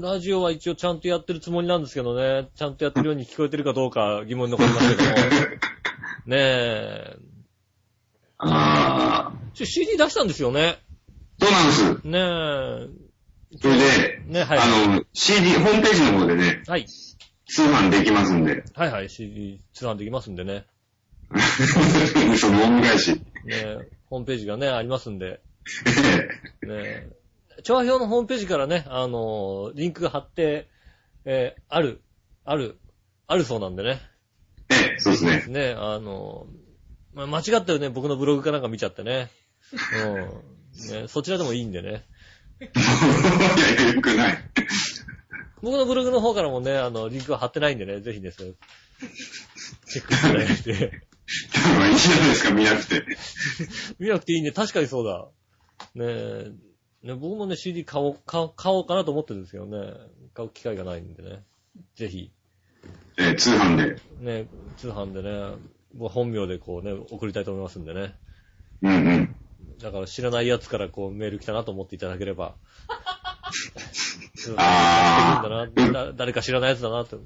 [0.00, 5.16] ラジオは一応ちゃんとやってるつもりなんですけどね、ちゃんとやってるように聞こえてるかどうか疑問に残りますけども。
[6.26, 7.16] ねえ。
[8.38, 9.32] ああ。
[9.54, 10.78] ちょ CD 出したんですよね。
[11.40, 12.08] そうなんです。
[12.08, 13.58] ねえ。
[13.60, 14.58] それで、ね、はい。
[14.58, 16.86] あの、CD、ホームページの方でね、はい。
[17.46, 18.64] 通販できますんで。
[18.74, 20.66] はいはい、CD 通販できますんでね。
[22.38, 23.14] その恩返し。
[23.14, 25.40] ねえ、ホームページがね、ありますんで。
[26.62, 27.10] ねえ。
[27.62, 30.68] 調和表のホームページからね、あのーリンクが貼って、
[31.24, 32.02] えーある、
[32.44, 32.78] ある、
[33.26, 34.00] あるそうなんでね。
[34.70, 35.44] ええ、そうですね。
[35.48, 36.64] ね、あのー
[37.14, 39.30] まあ、間違ったよね、僕のブログかなんか見ちゃってね。
[40.04, 41.02] うん。
[41.02, 42.04] ね、そちらでもいいんでね。
[42.60, 42.66] い
[43.82, 44.38] や、よくない。
[45.64, 48.52] 僕のブログの方からもね、あの、リンクは貼ってないんでね、ぜひね、それ、
[49.86, 51.02] チェックしていただいて。
[51.78, 53.04] まあいいじゃないですか、見なくて。
[53.98, 55.26] 見なくていいね、確かにそうだ。
[55.94, 56.52] ねえ、
[57.02, 59.94] ね、僕もね、CD 買おう、買おう、かなと思ってるんですけどね。
[60.34, 61.42] 買う機会がないんでね。
[61.96, 62.30] ぜひ、
[63.16, 64.00] ええ、通販で。
[64.20, 64.46] ね、
[64.76, 65.56] 通販でね、
[65.94, 68.14] 僕本名でこうね、送りたいと思いますんでね。
[68.82, 69.34] うんうん。
[69.78, 72.54] だから知らないやつからこうメール来たなと思っていただければ。
[74.56, 77.16] あだなだ誰か知らないやつだなって。
[77.16, 77.24] うっ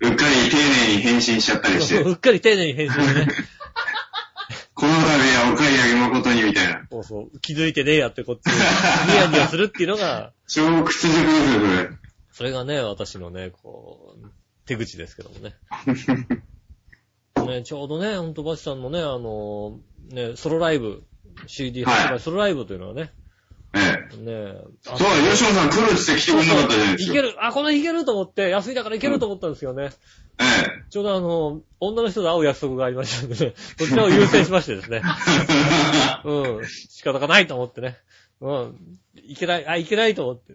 [0.00, 0.56] かり丁
[0.90, 3.28] 寧に返信しちゃったりして、うっかり丁寧に返信ね。
[4.74, 6.86] この度はお買い上げ誠にみたいな。
[6.90, 7.40] そうそう。
[7.40, 11.88] 気づいてねえやってこっち、ニヤニヤするっていうのが、超屈辱ですよ、それ。
[12.32, 14.26] それがね、私のね、こう、
[14.66, 15.54] 手口ですけどもね。
[17.46, 19.78] ね、ちょうどね、ほんとバチさんのね、あの、
[20.10, 21.04] ね、ソロライブ、
[21.46, 23.12] CD 発売、はいソロライブというのはね、
[23.76, 24.16] ええ。
[24.16, 24.54] ね、
[24.88, 27.12] あそうだ、吉野さん来るって来てくれなかったじゃないですか。
[27.12, 29.90] いける、あ、この日いけると思って、安いだからいけると思ったんですよね。
[30.38, 30.84] ええ。
[30.90, 35.02] ちょうどあの、女の人と会う約束がありましたんでね、そちらを優先しましてですね。
[36.24, 37.98] うん、仕方がないと思ってね。
[38.40, 40.54] うん、いけない、あ、いけないと思って。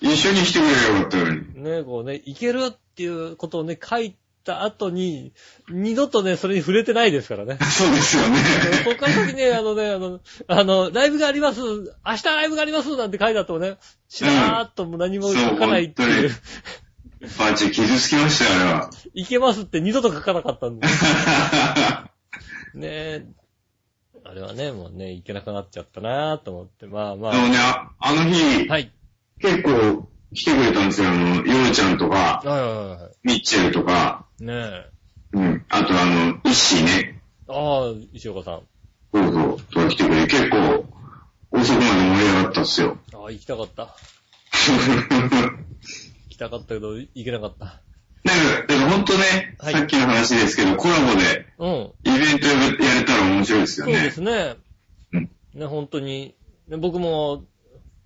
[0.00, 1.62] 一緒に来てくれればよかったのに。
[1.62, 5.32] ね、こうね、いけるっていうことをね、書いた後に、
[5.68, 7.58] 二度とね、それに触れてないですからね。
[7.64, 8.38] そうですよね。
[8.84, 13.76] ここから先ね、あのね、あの、あの、ライブがあります、明日ライブがありますなんて書いてあってもね、
[14.08, 16.30] しらーっとも何も書かないっていう、
[17.38, 18.90] バーチ傷つきましたよ、あれは。
[19.14, 20.86] いけますって二度と書かなかったんで。
[22.74, 23.26] ねえ。
[24.24, 27.32] あれはね、もうね、いけなくなっちゃったなーと思って、まあまあ。
[27.32, 28.92] でもね、ああの日、はい。
[29.40, 31.08] 結構来てくれたんですよ。
[31.08, 34.29] あの、ヨウちゃんとか、はいはいはいはミッチェルとか、い。
[34.40, 34.90] ねえ。
[35.34, 35.64] うん。
[35.68, 37.22] あとあの、イッシーね。
[37.46, 38.62] ああ、石岡さん。
[39.12, 40.86] そうそう、とか来てくれて、結構、
[41.50, 42.96] 遅くまで盛り上がったっすよ。
[43.12, 43.82] ああ、行きたかった。
[44.62, 45.56] 行
[46.30, 47.82] きたかったけど、行けなかった。
[48.24, 51.92] なんか、でも本当ね、はいさっきの話ですけど、コラボでうん。
[52.04, 53.92] イベントやれたら面白いですよね。
[53.94, 54.56] そうですね。
[55.12, 56.34] うんね、本当に。
[56.68, 57.44] ね僕も、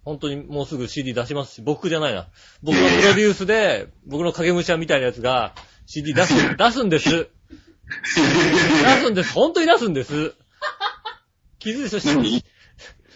[0.05, 2.27] 本当にもうすぐ CD 出しますし、僕じゃないな。
[2.63, 5.55] 僕のプロデュースで、僕の影武者みたいなやつが
[5.87, 7.11] CD 出す、 出すんです。
[7.11, 7.29] 出
[9.03, 9.33] すんです。
[9.33, 10.35] 本当に出すんです。
[11.59, 12.45] 気づいでしょ何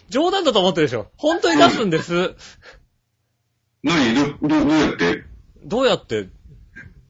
[0.09, 2.35] 冗談だと思ってるでしょ本当に出すんです。
[3.83, 4.15] 何？
[4.15, 5.25] ど、ど、どうやって？
[5.65, 6.29] どうやって、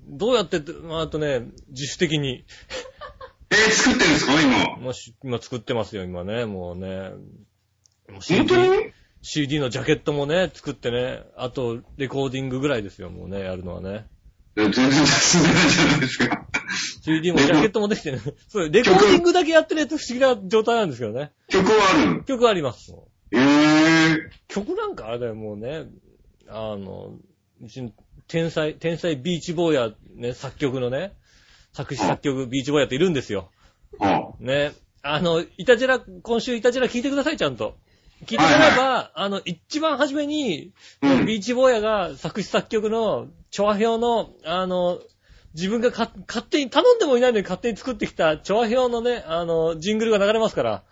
[0.08, 0.56] どうやって？
[0.58, 2.44] って、まああとね、自主的に。
[3.50, 4.40] えー、作ってるんですか？
[4.42, 4.76] 今。
[4.76, 6.88] もうし今作ってますよ、今ね、もうね。
[6.88, 7.14] も
[8.08, 8.92] う本 CD 当に
[9.22, 14.06] ？CD のジャケットもね、作ってね、あと、レコーディングぐらいですよ、もうね、やるのはね。
[14.64, 16.46] 全然進んでないじゃないですか。
[17.02, 18.20] CD もジャケットもできてね。
[18.48, 21.30] そう、レコーディングだけやってるやつ不思議な状態なんですけどね。
[21.48, 22.22] 曲はあるの？
[22.24, 22.92] 曲あります。
[23.30, 24.18] えー、
[24.48, 25.86] 曲なんかあれだよ、もうね。
[26.48, 27.14] あの、
[27.62, 27.92] うちの
[28.26, 31.12] 天才、天才ビーチボーヤ、ね、作曲のね、
[31.72, 33.50] 作詞作曲ビーチボーヤっているんですよ。
[34.00, 34.72] あ、ね。
[35.02, 37.76] あの、イタジェラ、今週イタジェラ聞いてください、ちゃんと。
[38.26, 45.00] 聞いてくれれば、あの、一番初めに、うんビーチボーヤが作詞作曲の、チョア表の、あの、
[45.54, 50.82] 自分がか勝手に、頼んでもいないのに勝手に作ってきた、チョア表のね、あの、ジングルが流れますから。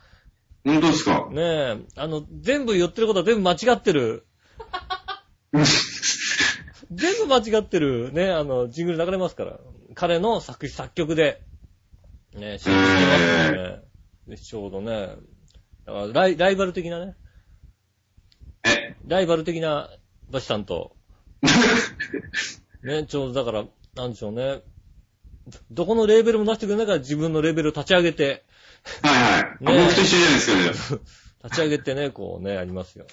[0.65, 1.29] 本当ですか？
[1.31, 4.27] ねえ、あの、全部言ってることは全部間違ってる。
[6.93, 9.59] 全部間違ってる、ね、あの、ジングル流れますから。
[9.95, 11.43] 彼の作詞作曲で、
[12.35, 13.83] ね、信じてますよね。
[14.29, 15.15] でちょうどね、
[15.87, 17.15] ライライバル的なね、
[18.65, 19.89] え、ライバル的な
[20.31, 20.97] バシさんと、
[22.83, 24.63] ね、ちょうどだから、なんでしょうね。
[25.71, 28.45] どこのレーベルも出してくれないから自分のレーベルを立ち上げて、
[29.03, 29.65] はいはい。
[29.65, 31.03] ね僕と一緒じゃないですか、
[31.45, 33.07] 立ち上げてね、こうね、ありますよ。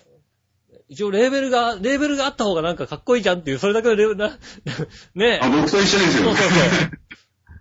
[0.90, 4.38] 一応レーベルが、レーベルがあった方がなんかかっこいいじゃんっていう、それだけのレーベルな、
[5.14, 6.26] ねあ、僕と一緒ですよ。
[6.26, 6.56] そうそうそ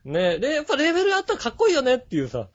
[0.05, 0.11] う。
[0.11, 2.49] ねで、やっぱレーベルがあったらかっこいいよねっていうさ、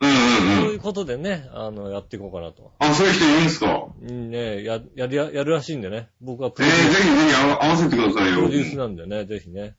[0.00, 0.72] うんうんそううん。
[0.74, 2.72] いうことでね、あの、やっていこうかなと。
[2.78, 3.86] あ、そういう人いるんですか？
[4.00, 6.08] うんねや、やる、やるらしいんでね。
[6.20, 8.36] 僕はプえー、ロデュース、ぜひぜひ合わ合わせてくださいよ。
[8.36, 9.74] プロデュースなんでね、ぜひね、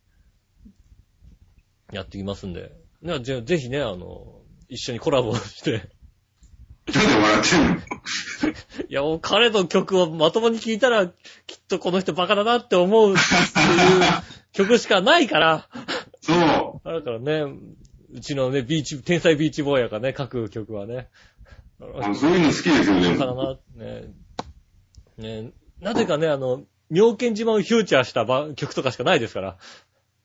[1.94, 2.72] やってきますんで。
[3.02, 5.90] ねじゃあぜひね、あの、一緒にコラボして、
[6.94, 7.76] なんで笑ってんの？
[8.90, 11.14] いや、もう彼の曲をまともに聴いたら、きっ
[11.68, 13.24] とこの人バカだなって思うってい
[14.00, 14.02] う
[14.54, 15.70] 曲しかないから、
[16.22, 16.34] そ
[16.84, 16.88] う。
[16.88, 17.46] だからね、
[18.13, 21.10] うちのね、ビーチ、天才ビーチボーイヤがね、書く曲はね、
[21.80, 23.17] あそういうの好きですよね。
[23.17, 24.13] バカだな、ね、
[25.17, 29.58] ね、なぜかね、あの、妙見島をフューチャーしたば曲とかしかないですから、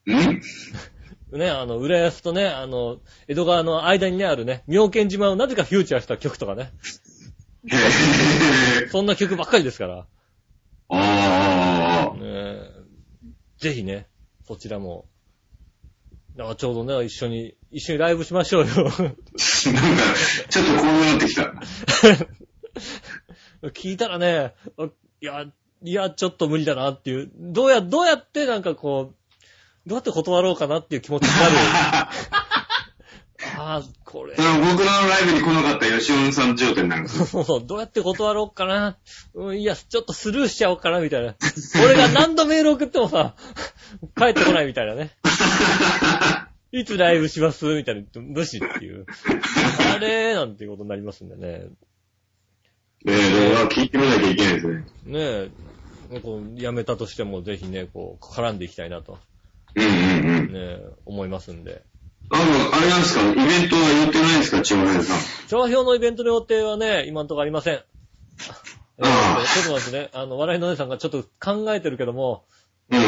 [0.06, 1.38] ん？
[1.38, 6.72] ね、あの、浦安とね、あの、江戸川の間にね、あるね、妙見島をなぜかフューチャーした曲とかね。
[8.90, 10.06] そんな曲ばっかりですから、
[10.88, 12.16] ああ。
[12.16, 12.56] ね
[13.58, 14.06] ぜひね、
[14.46, 15.06] そちらも。
[16.36, 18.74] だからちょうどね、一緒に、一緒にライブしましょうよ。
[18.74, 19.16] なんか、ちょっとこ
[20.80, 21.52] うなってきた。
[23.70, 24.84] 聞いたらね、あ
[25.20, 25.44] いや、
[25.82, 29.16] いや、ちょっと無理だなっていう、どうや、どうやってなんかこう、
[29.88, 31.54] どうやって断ろうかなっていう気持ちになる。
[33.58, 34.52] ああ、これ僕の
[34.86, 37.08] ライブに来なかった吉尾さん状態になる。
[37.08, 38.98] そうそうどうやって断ろうかな。
[39.34, 41.34] うん、いや、ちょっとスルーしちゃおうかな、みたいな。
[41.84, 43.34] 俺が何度メール送ってもさ、
[44.16, 45.10] 帰ってこないみたいなね。
[46.76, 47.66] いつライブします？
[47.76, 48.02] みたいな。
[48.20, 49.06] 無視っていう。
[49.94, 51.66] あれーなんていうことになりますんでね。
[53.04, 54.86] ねえ、聞いてみなきゃいけないですね。
[55.04, 55.20] ね
[56.10, 59.20] え、こう辞めたとしてもぜひね、こう、絡んでいきたいなと、
[59.76, 60.52] うんうんうん。
[60.52, 61.84] ねえ、思いますんで。
[62.30, 63.22] あの、あれなんですか？
[63.22, 64.62] イベントは言ってないんですか？
[64.62, 65.48] 千葉さん。
[65.48, 67.74] 調和表のイベントの予定はね、今のところありません。
[67.74, 67.84] えー
[69.06, 72.46] ああちょっと待ってね、あの、笑いのお姉さんがちょっと考えてるけども、
[72.90, 73.04] うんうん。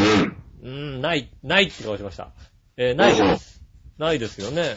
[0.62, 2.32] うーん、ない、ないって顔しました。
[2.76, 3.62] えーないです。
[3.98, 4.76] ないですよね。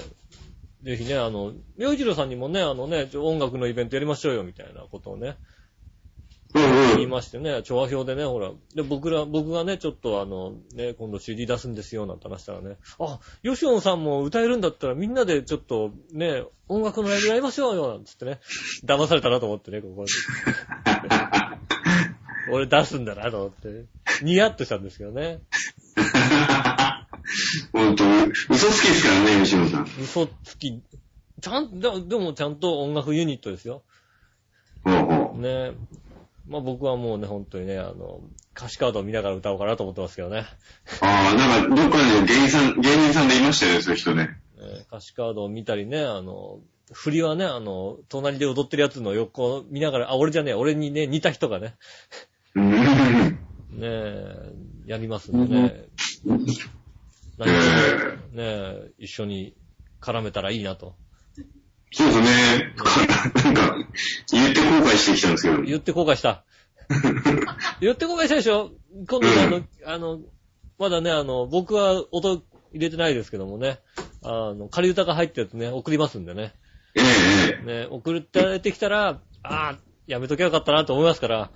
[0.83, 5.35] ぜひね、あの、洋一郎さんにもね、あのね、音楽のイベントやりましょうよ、みたいなことをね、
[6.55, 7.09] うん言いうん。
[7.11, 8.51] ましてね、調和表でね、ほら。
[8.73, 18.39] で、僕ら、僕がね、ちょっとあの、ね、今度 CD 出すんですよ、なんて話したらね、あ、吉野さんも歌えるんだったらみんなでちょっと、ね、音楽のライブやりましょうよ、なんつってね、
[18.83, 20.11] 騙されたなと思ってね、ここで。
[22.51, 23.85] 俺出すんだなと思って、
[24.23, 25.41] ニヤッとしたんですけどね。
[27.73, 28.03] ほんと、
[28.49, 29.83] 嘘つきですからね、吉野さん。
[30.01, 30.81] 嘘つき、
[31.41, 33.83] ちゃん、ででもちゃんと音楽ユニットですよ。
[34.83, 35.41] ほうほう。
[35.41, 35.71] ね。
[36.47, 38.21] まあ僕はもうね、本当にね、あの、
[38.57, 40.45] 歌詞カードを見ながら歌おうかなと思ってますけどね。
[41.01, 44.39] ああ、なんか、どっかで芸人さん、芸人さんでいましたよね、そういう人ね。
[44.57, 46.59] えー歌詞カードを見たりね、あの、
[46.91, 51.75] 振りはね、あの、隣で踊ってるやつの横を見ながら、あ、俺じゃねえ、俺にね、似た人がね、
[52.55, 52.71] うん。
[52.71, 52.79] ね
[53.81, 54.53] え、
[54.87, 55.85] やりますんでね。
[57.39, 59.55] 何かね、一緒に
[60.01, 60.95] 絡めたらいいなと。
[61.91, 62.73] そうですね。
[63.43, 63.75] なんか、
[64.31, 65.61] 言って後悔してきたんですけど。
[65.63, 66.43] 言って後悔した。
[67.81, 68.71] 言って後悔したでしょ？
[69.07, 70.19] 今度ね、あの、あの、
[70.77, 73.79] まだね、あの、僕は音入れてないですけどもね、
[74.23, 76.53] あの、仮歌が入ったやつね、送りますんでね。
[76.95, 77.01] え
[77.61, 81.51] えね、送ってきたら、ああ、やめときゃよかったなと思いますから、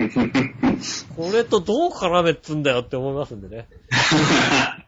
[0.00, 0.08] え
[1.16, 3.68] これとどう絡めっつんだよって思いますんでね。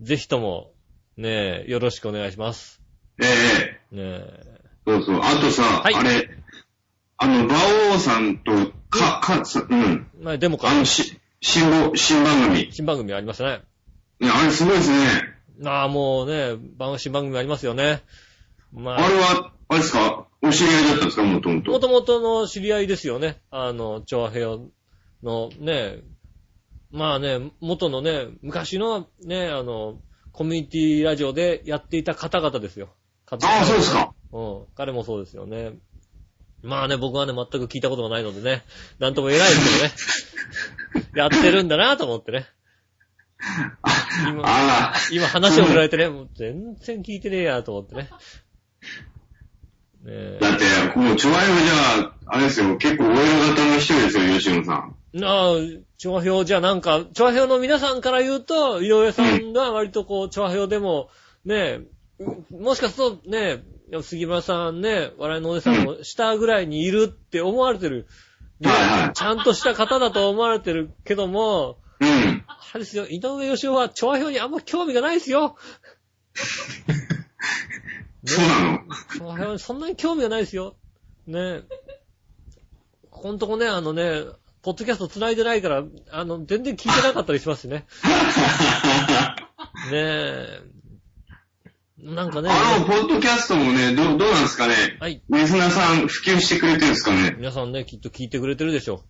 [0.00, 0.72] ぜひとも、
[1.16, 2.80] ねよろしくお願いします。
[3.22, 3.26] え
[3.92, 4.60] えねえ。
[4.86, 5.20] そうそう。
[5.22, 6.28] あとさ、はいあれ、
[7.18, 7.54] あの、馬
[7.94, 8.52] 王さんと、
[8.88, 10.06] か、か、さうん。
[10.22, 12.68] まあ、でもかあ、の、し、新番、新番組。
[12.72, 13.60] 新番組ありましたね。
[14.20, 14.96] ね、あれすごいですね。
[15.64, 18.02] ああ、もうね、番新番組ありますよね。
[18.72, 20.26] まあれは、あれですか？
[20.42, 21.22] お知り合いだったんですか？
[21.24, 21.80] もとももと。
[21.80, 23.38] ともとの知り合いですよね。
[23.50, 24.56] あの、調和平
[25.22, 25.98] のね、
[26.90, 30.00] まあね、元のね、昔のね、あの、
[30.32, 32.88] コミュニティラジオでやっていた方々ですよ。
[33.30, 34.12] あああ、そうですか。
[34.32, 34.64] うん。
[34.74, 35.74] 彼もそうですよね。
[36.62, 38.64] まあね、僕はね、全く聞いたことがないのでね、
[38.98, 41.10] なんとも言えないですけどね。
[41.14, 42.46] やってるんだなと思ってね。
[44.28, 48.10] 今、あ今話を振られてね、もう全然聞いてねえやと思ってね。
[50.04, 54.96] ねあ、だって、もう、チョアヨじゃあ、あれですよ、結構 OL 型の人ですよ、吉野さん。
[55.12, 55.54] なあ、
[55.98, 61.10] 調和表じゃあなんか、調和表の皆さんから言うと、井上さんが割とこう、調和表でも、
[61.44, 61.80] ねえ、
[62.50, 63.62] もしかするとね、
[64.02, 68.06] 杉村さんね、笑いのお姉さんの下ぐらいにいるって思われてる。
[68.60, 72.44] ねはいはいちゃんとした方だと思われてるけども、うん。
[72.46, 75.56] あれですよ、井上義雄は調和表にあんま興味がないですよ。
[78.26, 79.58] そうなの？
[79.58, 80.76] そんなに興味がないですよ。
[81.26, 81.62] ね
[83.10, 84.22] ここんとこね、あのね、
[84.62, 87.86] ポッドキャスト繋いでないから、あの、全然聞いてなかったりしますしね。
[89.90, 90.62] ねえ。
[91.98, 94.74] なんかね、あの、ポッドキャストもね、どう、どうなんですかね？
[95.00, 95.22] はい。
[95.28, 97.34] リスナーさん普及してくれてるんですかね？
[97.36, 99.04] 皆さんね、きっと聞いてくれてるでしょ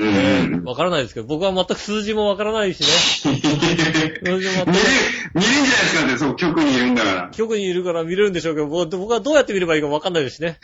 [0.00, 0.64] う。
[0.64, 2.86] わからないですけど、僕は全く数字もわからないしね。
[4.22, 7.30] 見れ、見れんじゃないですかって、そう、局にいるんだから。
[7.30, 10.58] 局にいるから見れるんでしょうけど、僕僕はどうやって見ればいいかわかんないですしね。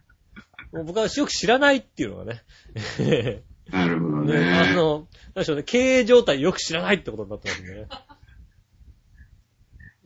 [0.72, 2.42] もう僕はよく知らないっていうのがね。
[3.70, 4.74] なるほどね、あね。
[4.74, 7.86] の、なんでしょうね、経営状態よく知らないってことになってますね。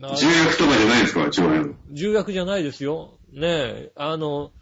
[0.05, 1.75] あ重役とかじゃないですか、チョアヨ。
[1.90, 3.18] 重役じゃないですよ。
[3.33, 4.53] ねえ、あの、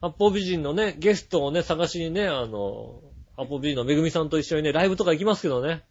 [0.00, 3.00] 八方美人のね、ゲストをね、探しにね、あの、
[3.36, 5.82] 八方美人のめぐみさんと一緒にね、ライブとか行きますけどね。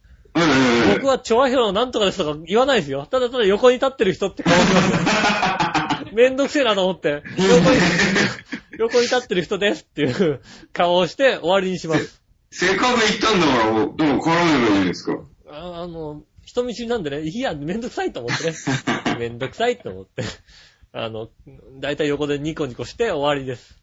[0.94, 3.08] 僕はチョアヘロなんとかですとか言わないですよ。
[3.10, 6.12] ただただ横に立ってる人って顔しますよ。
[6.14, 7.78] めんどくせえなと思って、横に、
[8.80, 10.42] 横に立ってる人ですっていう
[10.74, 12.22] 顔をして終わりにします。
[12.52, 15.20] せっかく行ったんだから、もうでも絡めばいいんですか？
[15.50, 18.56] ああの、人見知りなんでね、いや、めんどくさいと思ってね。
[19.20, 20.24] めんどくさいと思って。
[20.94, 21.30] あの、
[21.80, 23.76] だいたい横でニコニコして終わりです。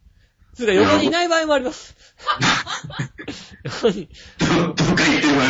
[0.54, 1.96] つうか横にいない場合もあります。
[3.64, 5.44] 横 にど、どっか行ってるか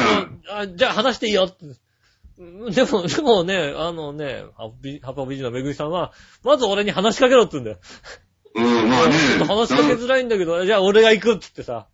[0.49, 0.57] ら。
[0.57, 1.51] ああじゃあ話していいよ
[2.37, 6.13] でも、でもね、あのね、ハッピービジのめぐみさんは、
[6.43, 7.79] まず俺に話しかけろって言うんだよ。
[8.57, 9.15] うん、まあね。
[9.15, 11.87] ちょっと話しかけづらいんだけど、じゃあ俺が行くって言ってさ、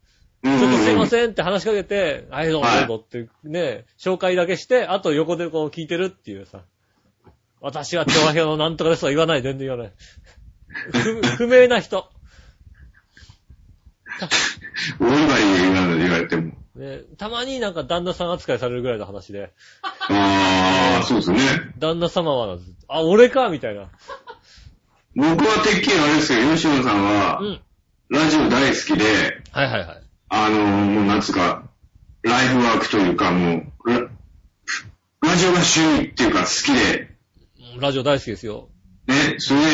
[0.43, 1.09] うんちょっとすいまん。
[1.09, 6.63] せんって話しかけて、はい、どうぞはいどうぞってね、紹介だけして、あと横でこう聞いてるっていうさ。
[7.61, 9.93] 私は調和表のなんとかですとは言わない、全然言わない。
[10.93, 12.09] 不 不明な人。
[15.01, 16.53] オールバリーなので言われても。
[16.75, 19.53] ね、たまになんか旦那さん扱いされるぐらいの話で、
[19.83, 21.39] ああ、そうですね。
[21.79, 23.89] 旦那様はあ、俺かみたいな。
[25.15, 27.61] 僕はてっきりあれですよ、吉野さんはう、ん。
[28.09, 29.05] ラジオ大好きで、
[29.53, 30.03] はいはいはい。
[30.29, 31.65] あの、もうなんつうか、
[32.23, 34.09] ライフワークというか、もう、ラ
[35.23, 37.11] ラジオが趣味っていうか好きで、
[37.81, 38.69] ラジオ大好きですよ。
[39.07, 39.67] ね、それで、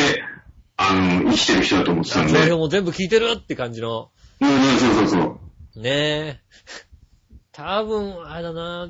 [0.77, 2.33] あの、生きてる人だと思ってたんで。
[2.33, 4.11] 調和表も全部聞いてるって感じの。
[4.41, 5.39] うん、うん、そうそうそ
[5.75, 5.81] う。
[5.81, 6.39] ねえ。
[7.51, 8.89] 多分、あれだな。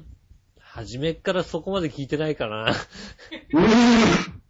[0.60, 2.72] 初めっからそこまで聞いてないかな。
[3.54, 4.42] うーん。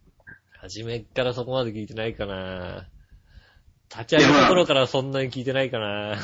[0.60, 2.88] 初めっからそこまで聞いてないかな。
[3.90, 6.16] 立ち上げた頃からそんなに聞いてないかな。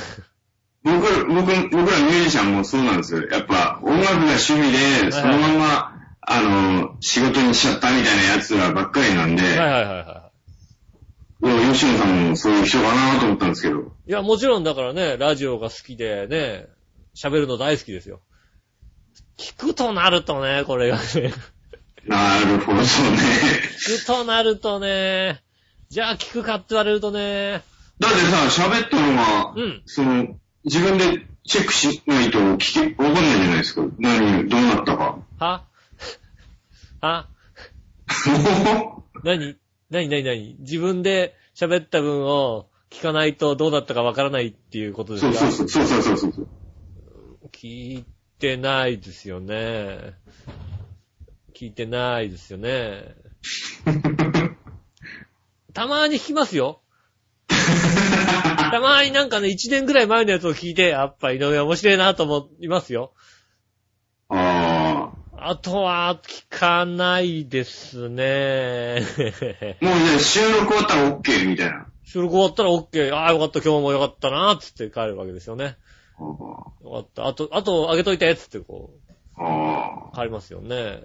[0.82, 3.26] 僕、僕、僕らミュージシャンもそうなんですよ。
[3.28, 10.23] やっぱ、音楽が趣味で、そのまんま、あの、仕事にしちゃったみたいなやつらばっかりなんで、はいはいはいは
[11.40, 13.80] うん吉野さんもそういう人かなと思ったんですけど。
[13.80, 13.82] い。
[14.08, 16.68] いや、もちろんだからね、ラジオが好きでね、
[17.14, 18.20] 喋るの大好きですよ。
[19.36, 21.32] 聞くとなるとね、これがね。
[22.06, 22.84] なるほどね。
[22.84, 25.42] 聞くとなるとね、
[25.88, 27.62] じゃあ聞くかって言われるとね、
[27.98, 29.82] だってさ、喋ったのが、うん。
[29.86, 33.82] その、自分でチェックしないと聞き、わかんないじゃないですか。
[33.98, 35.18] 何、どうなったか。
[35.38, 35.64] は？
[37.00, 37.28] は？
[39.22, 39.56] 何？
[39.94, 40.56] 何何何？
[40.58, 45.34] 自分で喋った分を聞かないとどうだったかわからないっていうことですか？
[45.34, 46.48] そうそうそう、そうそうそう。
[47.52, 48.04] 聞い
[48.40, 50.14] てないですよね。
[51.54, 53.14] 聞いてないですよね。
[55.72, 56.80] たまーに聞きますよ。
[57.48, 63.12] たまーになんかね、1年ぐらい前のやつを聞いて、やっぱ井上面白いなと思いますよ。
[65.44, 69.02] ああとは、聞かないですね。
[69.80, 69.84] あ。
[69.84, 71.86] もうね、収録終わったら OK みたいな。
[72.02, 73.14] 収録終わったら OK。
[73.14, 75.76] ああ、よかった、今日もよかったな、つって帰るわけですよね。
[76.18, 77.26] あよかった。
[77.26, 78.94] あと、あと、あげといて、つってこ
[79.38, 80.12] う、あ。
[80.14, 81.02] 帰りますよね。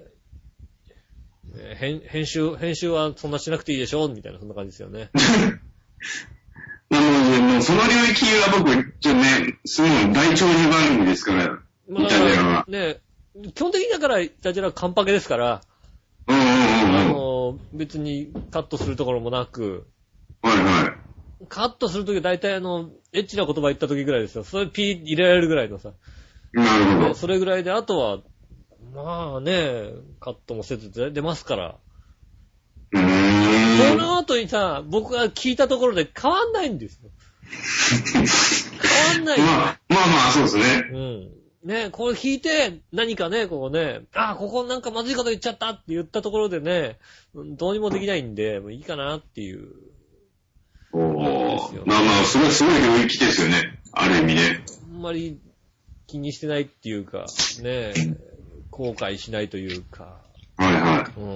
[1.54, 5.10] ね編編集、編集はそんなしなくていいでしょみたいな、そんな感じですよね。
[6.90, 11.60] なので、もうその領域は僕、ちょっとね、すごい大長寿番組ですから。
[11.90, 13.02] まあ、イタジェラはね、
[13.54, 15.62] 基本的にだから、イタジェラはカンパケですから、
[16.28, 17.08] うんうんうんあうん。
[17.10, 19.88] の、別にカットするところもなく、
[20.42, 20.96] はいは
[21.48, 24.44] カットするときは大体あの、エッチな言葉言ったときぐらいですよ。
[24.44, 25.94] それピー入れられるぐらいのさ。
[26.54, 26.58] い。
[26.58, 27.16] なるほねど。
[27.16, 28.20] それぐらいで、あとは、
[28.94, 31.76] まあね、カットもせず出ますから。
[32.92, 33.98] うーそん。
[33.98, 37.10] の後にさ、僕が聞いたところで変わんないんですよ。
[38.82, 39.40] 変わんない。
[39.40, 40.90] まあ、まあまあ、そうですね。
[40.92, 41.39] うん。
[41.64, 46.98] ね、これ聞いて、何かね、こうね、あ、ここなんかまずいこと言っちゃったって言ったところでね、
[47.34, 49.68] うんどうにもできないんで、もういいかなっていう。
[50.94, 53.80] おですよーまあまあ、それはすごい領域ですよね。
[53.92, 54.64] ある意味ね。
[54.86, 55.38] あんまり
[56.08, 57.26] 気にしてないっていうか、
[57.62, 57.94] ね、
[58.72, 60.22] 後悔しないというか、
[60.58, 61.24] はいはうん。
[61.24, 61.28] い。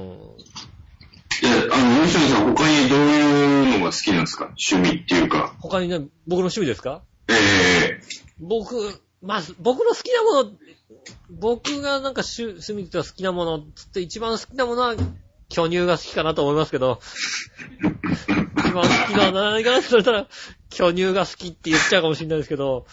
[1.42, 4.54] いや、あの、吉野さん、他にどういうのが好きなんですか？
[4.72, 5.56] 趣味っていうか。
[5.60, 7.02] 他にね、僕の趣味ですか？
[7.30, 8.02] ええ
[8.40, 10.52] 僕、まず、僕の好きなもの、
[11.30, 14.96] 僕がなんか趣趣味って言ったら好きなもの、つって一番好きなものは、
[15.48, 17.00] 巨乳が好きかなと思いますけど、
[18.58, 20.28] 一番好きなのは何かなって言われたら、
[20.70, 22.86] 巨乳が好きって言っちゃうかもしれないですけど、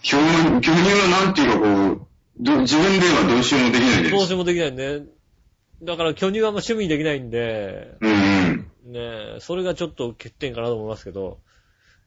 [0.00, 2.06] 巨乳、巨乳はなんていうかこう、
[2.40, 4.10] ど自分ではどうしようもできないで。
[4.10, 5.02] どうしようもできないんで、
[5.82, 8.92] だから巨乳はあんま趣味にできないんで、うんうん。
[8.92, 8.98] ね
[9.36, 11.38] え、それがちょっと欠点かなと思いますけど、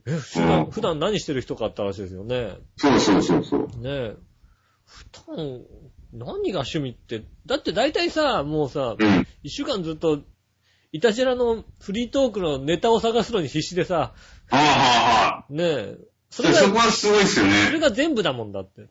[0.08, 2.58] え、普段、普段何してる人かって話ですよね。
[2.78, 3.60] そうそうそうそう。
[3.60, 4.16] ねえ。
[4.86, 5.62] 普段、
[6.14, 9.28] 何が趣味って、だって大体さ、もうさ、うん。
[9.44, 10.22] 一週間ずっと、
[10.92, 14.14] イタジラのフリートークのネタを探すのに必死でさ、は
[14.52, 15.54] あはあはあ。
[15.54, 15.98] ねえ、
[16.30, 17.80] それが、そこはすごいですよそれね。
[17.80, 18.82] が全部だもんだって。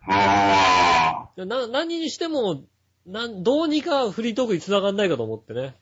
[0.00, 1.44] はあ。
[1.44, 2.64] な、何にしても、
[3.06, 5.74] なん、どうにかフリートークに繋がんないかと思ってね。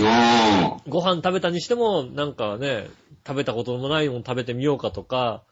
[0.00, 2.88] あご飯食べたにしても、なんかね、
[3.26, 5.42] 食べたこともないもの食べてみようかとか、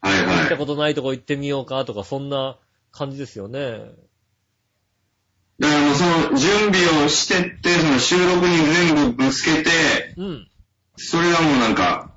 [0.00, 0.08] あ。
[0.08, 0.58] はい行ったはい。
[0.58, 2.56] ことないとこ行ってみようかとか、そんな
[2.92, 3.80] 感じですよね。
[5.58, 9.70] だからもうその準備をしてって、その収録に全部ぶつけて、
[10.16, 10.48] うん。
[10.96, 12.12] それがもうなんか、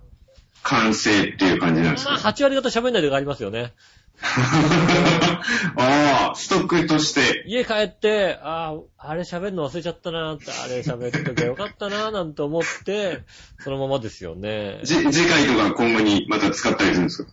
[0.61, 3.73] 完成っていう感じなんですまあ、か、8割方喋んないでがありますよね。
[5.77, 7.43] ああ、ストックとして。
[7.47, 13.23] 家帰って、ああ、あれ喋るの忘れちゃったなって、あれ喋っときゃよかったななんて思って、
[13.59, 14.79] そのままですよね。
[14.83, 17.31] じ、次回とか今後にまた使ったりするんですか？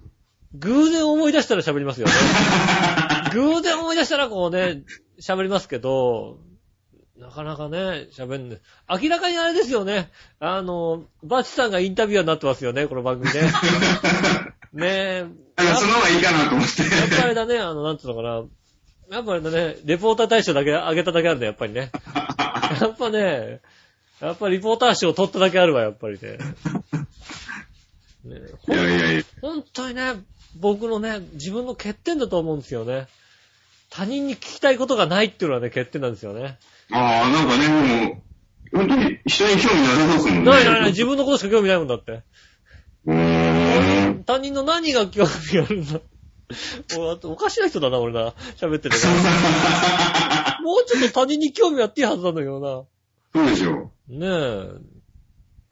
[0.55, 2.13] 偶然思い出したら喋りますよね。
[3.35, 4.83] 偶然思い出したらこうね、
[5.21, 6.39] 喋りますけど、
[7.19, 8.61] なかなかね、喋んない。
[9.03, 10.11] 明らかにあれですよね。
[10.39, 13.41] あの、バチさんがインタビュアーになってますよね、この番組ね。
[14.73, 15.27] ねえ。
[15.57, 16.83] なんかその方がいいかなと思って。
[16.83, 18.45] やっぱりだね、あの、なんつうのかな。
[19.11, 21.91] やっぱりだね、レポーター大賞だけあげただけあるんだ、やっぱりね。
[22.81, 23.61] やっぱね、
[24.21, 26.39] やっぱリポーター賞取っただけあるわ、やっぱりね。
[28.25, 29.23] ねいやいやいや。
[29.41, 30.15] 本当にね、
[30.59, 33.07] 僕のね、自分の欠点だと思うんですよね。
[33.91, 36.59] 他人に聞きたいことがないっていうのはね、欠点なんですよね。
[36.91, 38.23] ああ、なんかね、も
[38.73, 40.51] う、本当に人に興味なさそうですもんね。
[40.51, 42.23] ないないない、自分のことしか興味ないもんだって。
[43.07, 43.36] うーん。
[44.27, 46.01] 他人の何が興味あるんだ？
[46.97, 48.31] おおかしな人だな、俺な。
[48.57, 50.59] 喋っててな。
[50.63, 52.89] もうちょっと他人に興味あっていいはずなんだけど
[53.33, 54.19] そうでしょう。
[54.19, 54.29] な。
[54.29, 54.81] ね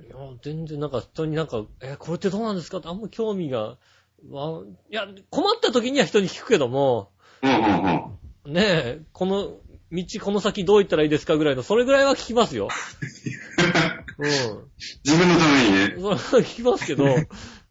[0.01, 0.05] え。
[0.05, 2.79] いや、全然なんか人になんか、え、これってどうなんですか？
[2.79, 3.77] ってあんま興味が、
[4.31, 7.11] わいや、困った時には人に聞くけども、
[7.43, 8.15] うんうん
[8.47, 8.53] うん。
[8.53, 9.57] ねえ、この
[9.93, 12.69] 道、この先どう行ったらいいですかぐらいの、それぐらいは聞きますよ。
[14.19, 14.71] うん。
[15.05, 15.95] 自分のためにね。
[15.97, 17.05] それは聞きますけど、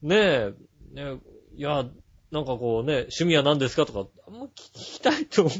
[0.01, 0.53] ねえ、
[0.93, 1.17] ねえ
[1.55, 1.85] いや、
[2.31, 5.51] なんかこうね、趣味は何ですかとか、あんま聞きたいと思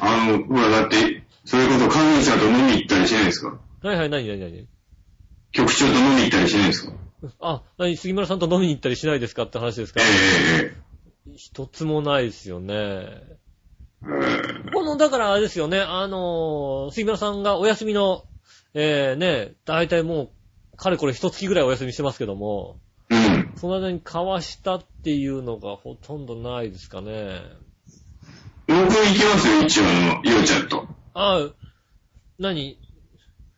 [0.00, 3.58] あの、ほら、だって、それこそ関西と飲み行ったりしないですか？
[3.82, 3.86] う。
[3.86, 4.66] はいはい、何何何？
[5.52, 6.92] 局長と飲み行ったりしないですか？
[7.40, 10.00] あ、何、杉村さんと飲みに行ったりしないですかって話ですか？
[10.02, 10.04] え
[10.74, 10.76] え
[11.36, 12.74] 一つもないですよね。
[12.74, 13.26] え
[14.04, 18.24] えこの、だからあれですよね、あのー杉村さんがお休みの、
[18.74, 20.30] えー、ね、だいたいも
[20.74, 22.87] う、かれこれ一月ぐらいお休みしてますけども、うん。
[23.56, 27.40] その間に交わしたっていうのがほとんどないですかね。
[28.66, 30.86] 僕行きますよ、一応あの、ようちゃんと。
[31.14, 31.48] ああ、
[32.38, 32.78] 何？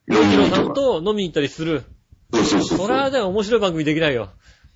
[0.09, 1.85] 飲洋一郎さんみにと飲みに行ったりする？
[2.33, 2.79] そうそうそう。
[2.79, 4.31] それはね、面白い番組できないよ。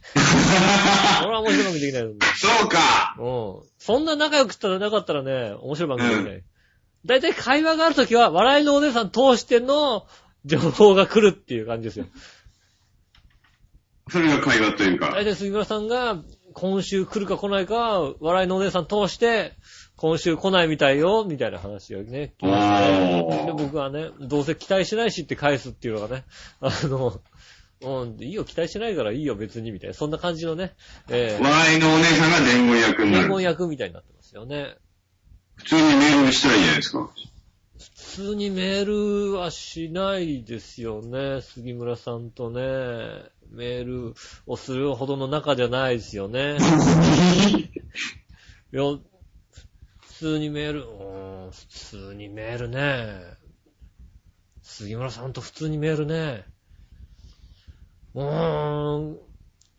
[0.14, 2.12] それは面白い番組できないよ。
[2.36, 3.68] そうかうん。
[3.78, 6.42] そんな仲良くしたらなかったらね、面白い番組できない。
[7.06, 10.06] だいたい会話があるときは、笑いのお姉さん通しての
[10.44, 12.06] 情報が来るっていう感じですよ。
[14.10, 15.24] それが会話というかだい。
[15.24, 19.54] たい杉村さんが、今週来るか来ないか、笑いのお姉さん通して、
[19.96, 26.24] 今週来ないみたいよ、みたいな話をね、聞きましたねおーで僕はね、どうせ期待しないしって返すっていうのがね、
[26.60, 27.20] あの、
[27.80, 29.94] うん、いいよ、期待しないからいいよ、別に、みたいな。
[29.94, 30.74] そんな感じのね、
[31.08, 33.42] え笑いのお姉さんが伝言役ー、にな伝言る。
[33.42, 34.76] 役みたいになってますよね。
[35.56, 37.10] 普通にメールしたらいいじゃないですか。
[37.78, 41.40] 普通にメールはしないですよね。
[41.42, 42.60] 杉村さんとね、
[43.54, 44.14] メール
[44.46, 46.56] をするほどの仲じゃないですよね。
[48.72, 48.82] いや、
[50.00, 53.22] 普通にメール、うーん、普通にメールね。
[54.62, 56.44] 杉村さんと普通にメールね。
[58.14, 59.18] うーん。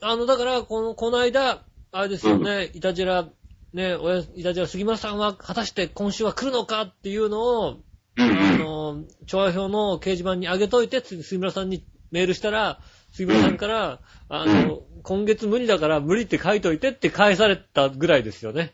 [0.02, 3.28] あの、だから、この、この間、あれですよね、いたじら、
[3.74, 7.78] ね、おや、いたじら杉村さんは果たして今週は来るのかっていうのを、
[8.18, 8.56] あ。
[8.58, 12.80] の、調和表の掲示板に上げといて、つ杉村さんにメールしたら、
[13.16, 18.74] 杉村さんから、あの、今月無理だから無理って書いといてって返されたぐらいですよね。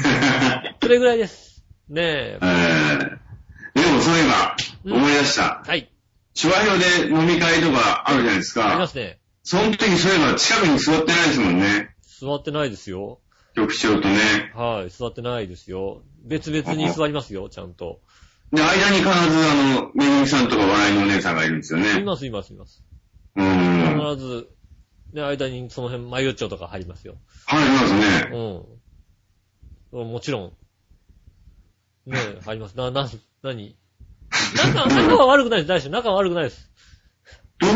[0.80, 1.62] それぐらいです。
[1.90, 2.44] ねええ。
[2.44, 2.98] ー
[3.74, 4.56] でもそういえば、
[4.86, 5.62] 思い出した。
[5.66, 5.90] はい。
[6.34, 8.70] 手話表で飲み会とかあるじゃないですか。
[8.70, 9.18] ありますね。
[9.42, 11.90] その時そういえば近くに座ってないですもんね。
[12.20, 13.20] 座ってないですよ。
[13.54, 14.52] 局長とね。
[14.54, 16.00] はい、座ってないですよ。
[16.24, 18.00] 別々に座りますよ、ちゃんと。
[18.50, 22.00] で、間に必ずあの、めぐみさんとか笑いのお姉さんがいるんですよね。
[22.00, 22.82] います、います、います。
[23.38, 24.16] うーん。
[24.16, 24.48] 必ず、
[25.12, 27.14] ね、間にその辺、マヨッチョとか入りますよ。
[27.46, 28.66] 入りますね。
[29.92, 30.12] うん。
[30.12, 30.52] もちろん。
[32.06, 32.76] ねえ、入ります。
[32.76, 33.08] な、な、
[33.42, 33.76] なに
[34.56, 35.68] 仲、仲は悪くないです。
[35.68, 35.92] 大丈夫。
[35.92, 36.70] 仲は悪くないです。
[37.58, 37.70] どう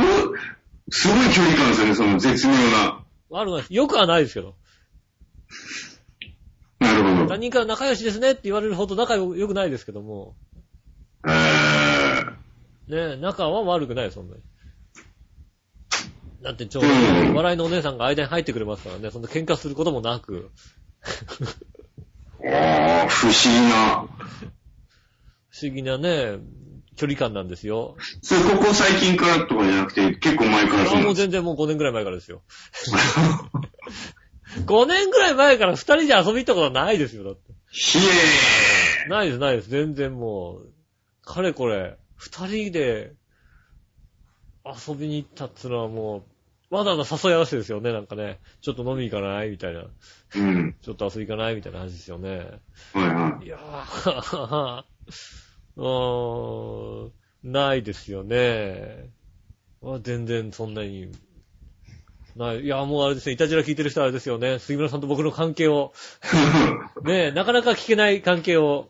[0.90, 3.04] すごい距離感ですよね、その絶妙な。
[3.30, 3.74] 悪くないです。
[3.74, 4.54] よくはないですけど。
[6.80, 7.26] なるほど。
[7.28, 10.34] 他人から仲良しですねって言われるほど仲良良くないですけども。
[11.26, 14.42] えー、ねえ、仲は悪くないです、そんなに。
[16.42, 16.84] だってちょう
[17.34, 20.50] 笑いのお姉さんが間に入ってくれますからね、そんな喧嘩することもなく。
[22.40, 24.06] おー、不思議な。
[25.50, 26.38] 不思議なね、
[26.96, 27.96] 距離感なんですよ。
[28.22, 31.14] それ、ここ最近からとかじゃなくて、結構前からそうあもう。
[31.14, 32.42] 全然もう5年ぐらい前からですよ。
[34.66, 37.52] 5年ぐらい前から2人で遊び行ったことはないですよ、だって。
[37.70, 39.70] ひえないです、ないです。
[39.70, 40.72] 全然もう、
[41.24, 43.14] かれこれ、二人で
[44.64, 46.24] 遊びに行ったっていうのはもう、
[46.72, 48.40] わざわざ誘い合わせですよね、なんかね。
[48.62, 49.80] ちょっと飲み行かないみたいな。
[49.80, 49.86] ー。
[50.36, 50.74] うん。
[50.80, 52.30] ちょっと遊び行かないみたいな話ですよね。
[52.94, 54.84] はいはいやー、
[55.76, 59.10] うーん、ないですよね。
[59.84, 61.12] あ全然そんなに、
[62.36, 62.60] ない。
[62.60, 64.58] いや、もうあれですね、いたじら聞いてる人はあれですよね。
[64.58, 65.92] 杉村さんと僕の関係を、
[67.04, 68.88] ねえ、なかなか聞けない関係を、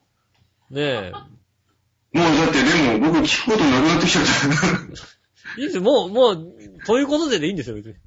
[0.70, 1.12] ねえ、
[2.12, 5.21] もうだってでも僕聞くことなくなってきちゃった。
[5.56, 5.82] いいですよ。
[5.82, 6.52] もう、もう、
[6.84, 7.94] そういうことででいいんですよ、別に。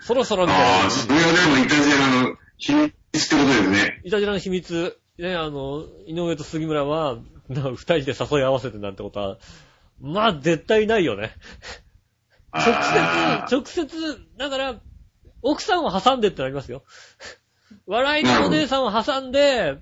[0.00, 0.90] そろそろみたいああ、な。
[0.90, 1.28] それはで
[1.60, 4.00] もイタジェラの秘密ってことですね。
[4.04, 7.18] いたじらの秘密、ね、あの、井上と杉村は、
[7.48, 9.38] な二人で誘い合わせてなんてことは、
[10.00, 11.32] まあ、絶対ないよね。
[12.52, 14.80] 直あ接、直接、だから、
[15.42, 16.84] 奥さんを挟んでってなりますよ。
[17.86, 19.78] 笑いのお姉さんを挟んで、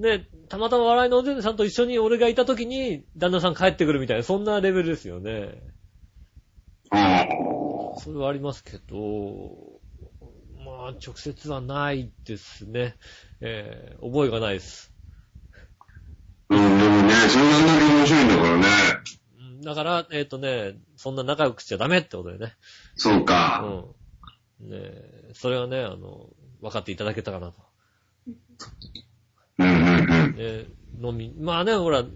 [0.00, 5.60] ね、たまたま笑いのお姉さんと一緒に俺がいた時に、旦那さん帰ってくるみたいな、そんなレベルですよね。
[6.90, 9.80] それはありますけど、
[10.64, 12.96] まあ、直接はないですね。
[13.42, 14.92] えー、覚えがないです。
[16.48, 18.66] うん、でもね、そんなんだけ面白いんだからね。
[19.38, 22.54] うんだから、えっ、とね、そんな仲良くしちゃダメってことでね。
[22.96, 23.94] そうか。
[24.60, 24.70] うん。
[24.70, 26.30] ねえそれはね、あの、
[26.62, 27.70] 分かっていただけたかなと。
[30.40, 30.64] うんうんうん。
[30.64, 32.08] ね、飲み、まあね、ほら、ね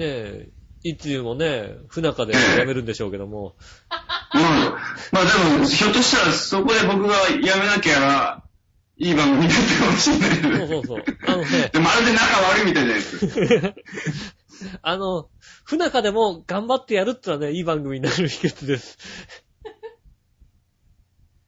[0.00, 0.48] え、
[0.84, 3.56] いつもね、不仲でやめるんでしょうけども、
[3.88, 3.98] ま
[4.40, 4.78] あ、
[5.12, 8.42] まあでも、ひょっとしたらそこで僕が辞めなきゃ、
[8.96, 10.66] いい番組だったかもしれないそうね。
[10.68, 11.04] そうそう。
[11.26, 13.74] あのね、でまるで仲悪いみたいじゃないですか。
[14.82, 15.28] あの、
[15.64, 18.98] 不仲でも頑張ってやるってのはね、いい番組になる秘訣です。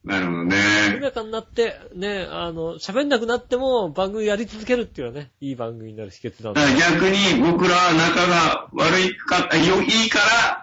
[0.05, 0.99] なるほど不ね。
[1.01, 10.61] 仲になって、ね、あの、喋んなくなっても番組やり続けるっていうのはね、いい番組になる秘訣なんでだから逆に僕らは仲が悪いか、あよいいから、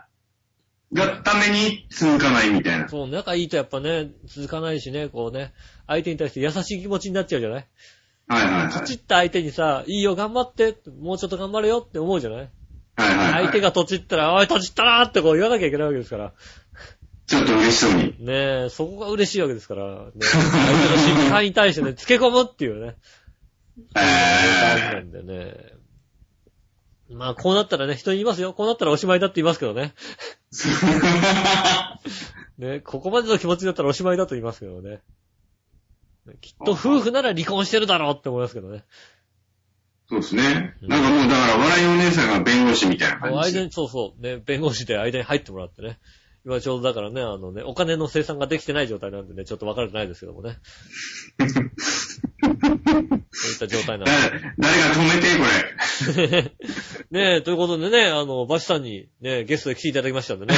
[0.94, 2.88] がために続かないみたいな。
[2.88, 5.52] そう、仲いいとやっぱね、続かないしね、こうね、
[5.86, 7.66] 相手に対して優しい気持ちになっちゃうじゃない？
[8.28, 8.72] はいはいはい。
[8.72, 12.50] とちった相手にさ、いいよ、頑張って、もうちょっと頑張れよって思うじゃない？
[12.96, 13.32] はいはいはい。
[13.44, 16.32] 相手がとちったら、おい、とちったなーってこう言わなきゃいけないわけですから。
[17.32, 18.14] ちょっと嬉しそうに。
[18.18, 20.42] ねえ、そこが嬉しいわけですから、ね、相手の
[20.98, 22.96] 失敗に対してね、つけ込むっていうね。
[23.94, 25.56] 大事なえんでね。
[27.08, 28.52] まあ、こうなったらね、人に言いますよ。
[28.52, 29.94] こうなったらおしまいだって言いますけどね。
[32.58, 35.00] ね、ここまでの気持ちだったらおしまいだと言いますけどね。
[36.42, 38.84] きっと夫婦なら離婚してるだろうって思いますけどね。
[40.10, 40.74] そうですね。
[40.82, 43.60] なんかもうだから笑いお姉さんが弁護士みたいな感じで。
[43.60, 45.98] 間に、そうそう、ね、弁護士で間に入ってもらってね。
[46.44, 50.58] 今ちょうどだからね、あのね、お金の生産ができてない状態なんでね、ちょっと分かれてないですけどもね。
[53.32, 54.10] そういった状態なんで。
[54.10, 55.44] 誰誰が止めて、こ
[56.30, 56.52] れ。
[57.10, 60.54] ねえ、ということでね、あの、バシさんにね、ゲストで来ていただきましたんでね。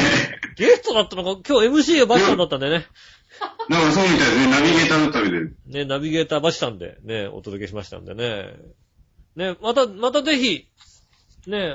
[0.56, 2.86] ゲストだったのか、今日 MC がバシさんだったんでね。
[3.68, 4.50] なんかそうみたいですね。
[4.50, 5.78] ナビゲーターだったみたいで。
[5.78, 8.54] ね、ナビゲーターバシさんでね、お届けしましたんでね。
[9.36, 10.68] ね、また、またぜひ、
[11.46, 11.74] ね、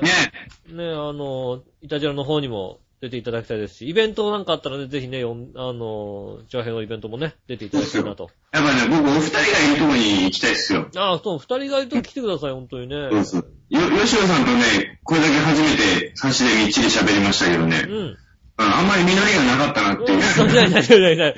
[0.68, 8.30] ね、あの、イタジラの方にも出ていただきたいですし、イベントなんかあったらね、ぜひね、よんあの、長編のイベントもね、出ていただきたいなと。
[8.52, 10.88] やっぱね、僕お二人がいるとこに行きたいっすよ。
[10.96, 13.08] ああ、そう、二人がいると来てください、本当にね。
[13.10, 13.50] そうそう。
[13.70, 17.84] よ、吉野さんとね、これだけ初めて差しでみっちり喋りましたけどね。
[17.88, 17.96] うん。
[17.96, 18.18] うん
[18.60, 20.18] あんまり実りがなかったなっていう。
[20.52, 21.34] ないないないない。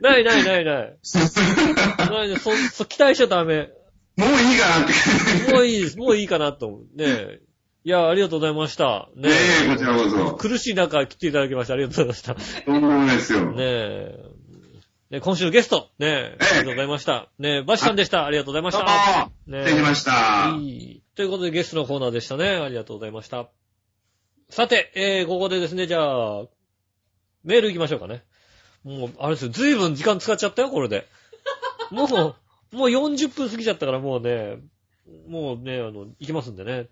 [0.00, 0.96] ないないないない。
[2.10, 3.70] ないないそ、そ、期待しちゃダメ。
[4.16, 5.52] もういいかなって。
[5.54, 5.96] もういいです。
[5.96, 6.80] もういいかなと思う。
[6.94, 7.40] ねえ。
[7.88, 9.08] いや、ありがとうございました。
[9.16, 9.34] ねね
[9.64, 10.34] え、こちらこそ。
[10.36, 12.64] 苦しい中来ていただきましてありがとうございました。
[12.66, 13.50] とんでもないですよ。
[13.50, 14.24] ねえ。
[15.10, 17.30] ね今週のゲスト、ねえ、ありがとうございました。
[17.38, 18.26] ねえ、バシさんでした。
[18.26, 19.30] ありがとうございました。
[19.46, 20.54] ね失礼しました。
[20.60, 21.02] いい。
[21.16, 22.56] ということでゲストのコーナーでしたね。
[22.56, 23.48] ありがとうございました。
[24.50, 26.44] さて、えー、ここでですね、じゃあ、
[27.42, 28.22] メール行きましょうかね。
[28.84, 31.06] もう、あれですよ、ずいぶん時間使っちゃったよ、これで。
[31.90, 32.08] もう、
[32.76, 34.58] もう40分過ぎちゃったから、もうね、
[35.26, 36.88] もうね、あの、行きますんでね。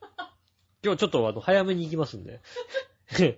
[0.87, 2.41] 今日ちょっとあの、早めに行きますんで。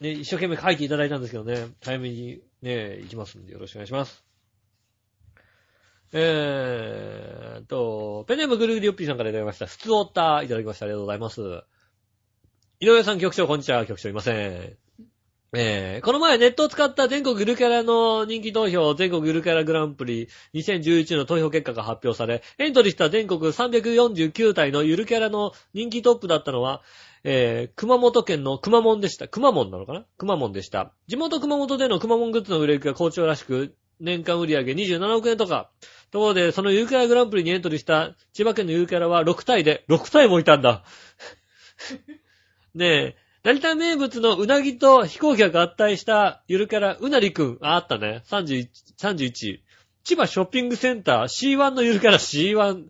[0.00, 4.24] ね、一生懸命書いていただいたんですけどね、早めにね、行きますんでよろしくお願いします。
[6.12, 9.66] えーと、ペネムぐるぐるよっぴーさんからいただきました。
[9.66, 10.86] 普通オッターいただきました。
[10.86, 11.40] ありがとうございます。
[12.80, 13.86] 井上さん局長、こんにちは。
[13.86, 14.89] 局長いません。
[15.52, 26.82] えー、この前ネットを使った全国ゆるキャラの人気投票、全国ゆるキャラグランプリ2011の投票結果が発表され、エントリーした全国349体のゆるキャラの人気トップだったのは、
[27.24, 29.26] えー、熊本県の熊門でした。
[29.26, 30.04] 熊門なのかな？
[30.18, 30.92] 熊門でした。
[31.08, 35.70] 地元熊本での熊門グッズの売れ行きが好調らしく、年間売上げ27億円とか。
[36.12, 40.84] ところで、そのゆるキャラグランプリにエントリーした千葉県のゆるキャラは6体で、6体もいたんだ。
[42.74, 47.58] ねえ、成田名物のうなぎと飛行機が合体したゆるキャラ、うなりくん。
[47.62, 48.22] あ、あったね。
[48.26, 48.68] 31、
[48.98, 49.60] 31。
[50.04, 52.84] 千葉ショッピングセンター C1 のゆるキャラ C1。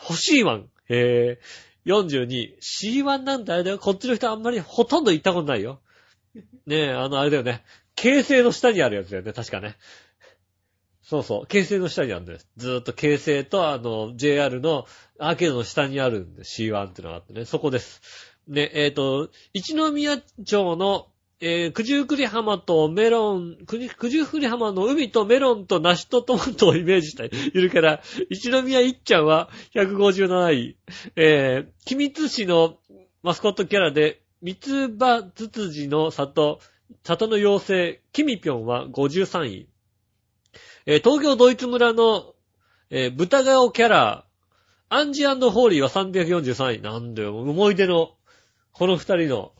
[0.00, 0.68] 欲しいわん。
[0.88, 1.40] へえ。
[1.86, 2.54] 42。
[2.60, 3.78] C1 なんてあれだよ。
[3.78, 5.80] こっちの人あんまりほとんど行ったことないよ。
[6.66, 7.64] ねえ、あの、あれだよね。
[7.96, 9.32] 京成の下にあるやつだよね。
[9.32, 9.76] 確かね。
[11.02, 11.46] そうそう。
[11.46, 12.48] 京成の下にあるんです。
[12.56, 14.86] ずーっと京成とあの、JR の
[15.18, 17.44] アーケードの下にあるんで、C1 ってのがあってね。
[17.44, 18.25] そこです。
[18.48, 23.78] ね、えっ、と、一宮町の、えー、九十九里浜とメロン、九
[24.08, 27.28] 十九里浜の海とメロンと梨とトマトをイメージしたい。
[27.28, 30.76] るから、一宮一ちゃんは157位。
[31.16, 32.78] えー、君津市の
[33.22, 36.60] マスコットキャラで、三つ葉ツツジの里、
[37.04, 39.68] 里の妖精、キミピョンは53位。
[40.86, 42.34] えー東京ドイツ村の、
[42.90, 44.24] えー豚顔キャラ、
[44.88, 46.80] アンジホーリーは343位。
[46.80, 48.15] なんだよ、思い出の、
[48.78, 49.52] この二人の、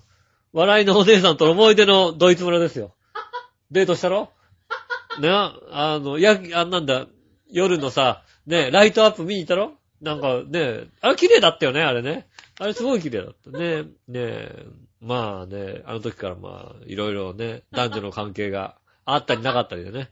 [0.52, 2.94] 笑いのお姉さんとの思い出のドイツ村ですよ。
[3.72, 4.30] デートしたろ？
[5.20, 7.06] ね、あの、や、あん、なんだ、
[7.50, 9.72] 夜のさ、ね、ライトアップ見に行ったろ？
[10.02, 12.28] なんかね、あれ綺麗だったよね、あれね。
[12.58, 13.84] あれすごい綺麗だったね。
[14.06, 14.50] ね
[15.00, 20.10] まあね、あの時からまあ、いろいろね、男女の関係があったりなかったりでね。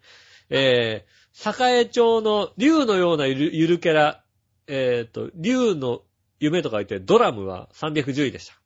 [0.49, 4.25] えー、栄町の竜のようなゆるゆるキャラ、
[4.67, 6.01] えっ、と、竜の
[6.41, 8.64] 夢と書いてドラムは310位でした。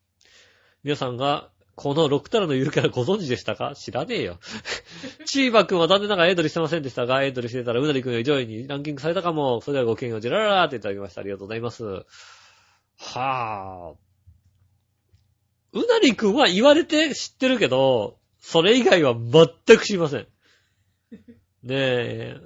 [0.84, 3.74] 皆さんが、この6タラのゆるキャラご存知でしたか？
[3.76, 4.40] 知らねえよ。
[5.26, 9.60] チーバくんは残念ながらエントリーしてませんでしたが、エントリーしてたらうなりくんが上位にランキングされたかも。
[9.60, 11.20] それではごきげんよう、ジェラララーっていただきました。
[11.20, 11.84] ありがとうございます。
[11.84, 12.04] は
[12.98, 13.92] あ。
[15.72, 20.26] うなりくんは言われて知ってるけど、それ以外は全く知りません。
[21.62, 22.40] ねえ。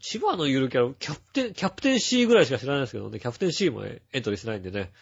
[0.00, 4.92] 千葉のゆるキャラ、キャプテン、キャプテン C ぐらいしか知らないですけどね、キャプテン C もエントリーしてないんでね。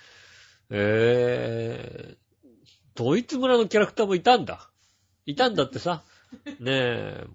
[0.70, 2.16] えー、
[2.94, 4.70] ドイツ村のキャラクターもいたんだ。
[5.26, 6.02] いたんだってさ。
[6.60, 7.26] ねえ。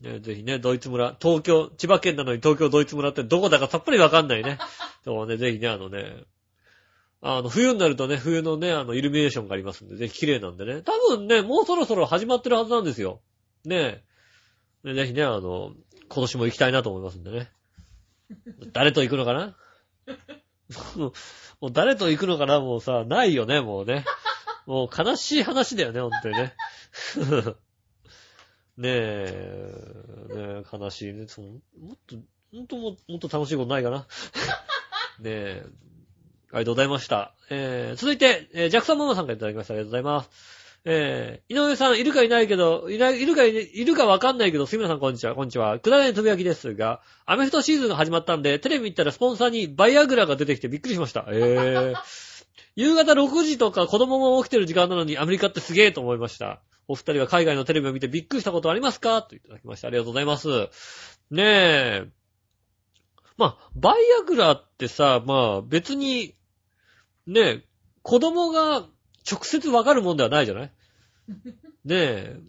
[0.00, 4.58] ねえぜひね、ドイツ村、東京、千葉県なのに東京ドイツ村ってどこだかさっぱりわかんないね。
[5.04, 6.24] そうね、ぜひね、あのね、
[7.22, 10.82] あの、冬になるとね、冬のね、あの、イルミネーションがありますんで、ぜひ綺麗なんでね。
[10.82, 13.20] 多分ね、もうそろそろ始まってるはずなんですよ。
[13.64, 14.02] ね
[14.84, 14.88] え。
[14.88, 15.72] ねぜひね、あの、
[16.10, 17.50] 今年も行きたいなと思いますんでね。
[18.72, 19.56] 誰と行くのかな？
[21.60, 22.60] もう誰と行くのかな？
[22.60, 24.04] もうさ、ないよね、もうね。
[24.66, 26.54] もう悲しい話だよね、ほんとにね。
[28.76, 29.74] ねえ、
[30.28, 31.28] ねえ、悲しいね。
[31.28, 31.58] そのも
[31.94, 32.16] っと、
[32.52, 34.06] ほんとも、もっと楽しいことないかな。
[35.20, 35.66] ねえ。
[36.50, 37.34] ありがとうございました。
[37.50, 39.74] えー、続いて、えー、ジャクソンママさんからいただきました。
[39.74, 40.30] ありがとうございます。
[40.86, 45.78] えー、井上さん、いるかいないけど、いない、いるかい、いるかわかんないけど、杉村さんこんにちは、こんにちは。
[45.78, 51.24] くだらないつぶやきですが、アメフトシーズンが始まったんで、テレビ見たらスポンサーにバイアグラが出てきてびっくりしました。
[51.28, 52.33] えー。
[52.76, 56.60] 夕方6時とか子供も起きてる時間なのにアメリカってすげえと思いました。
[56.88, 59.22] お二人は海外のテレビを見てびっくりしたことありますか？
[59.22, 59.88] といただきました。
[59.88, 60.48] ありがとうございます。
[61.30, 62.06] ねえ。
[63.36, 66.34] まあ、バイアグラってさ、まあ別に、
[67.26, 67.64] ねえ、
[68.02, 68.86] 子供が
[69.30, 70.72] 直接わかるもんではないじゃない？
[71.84, 72.40] ねえ。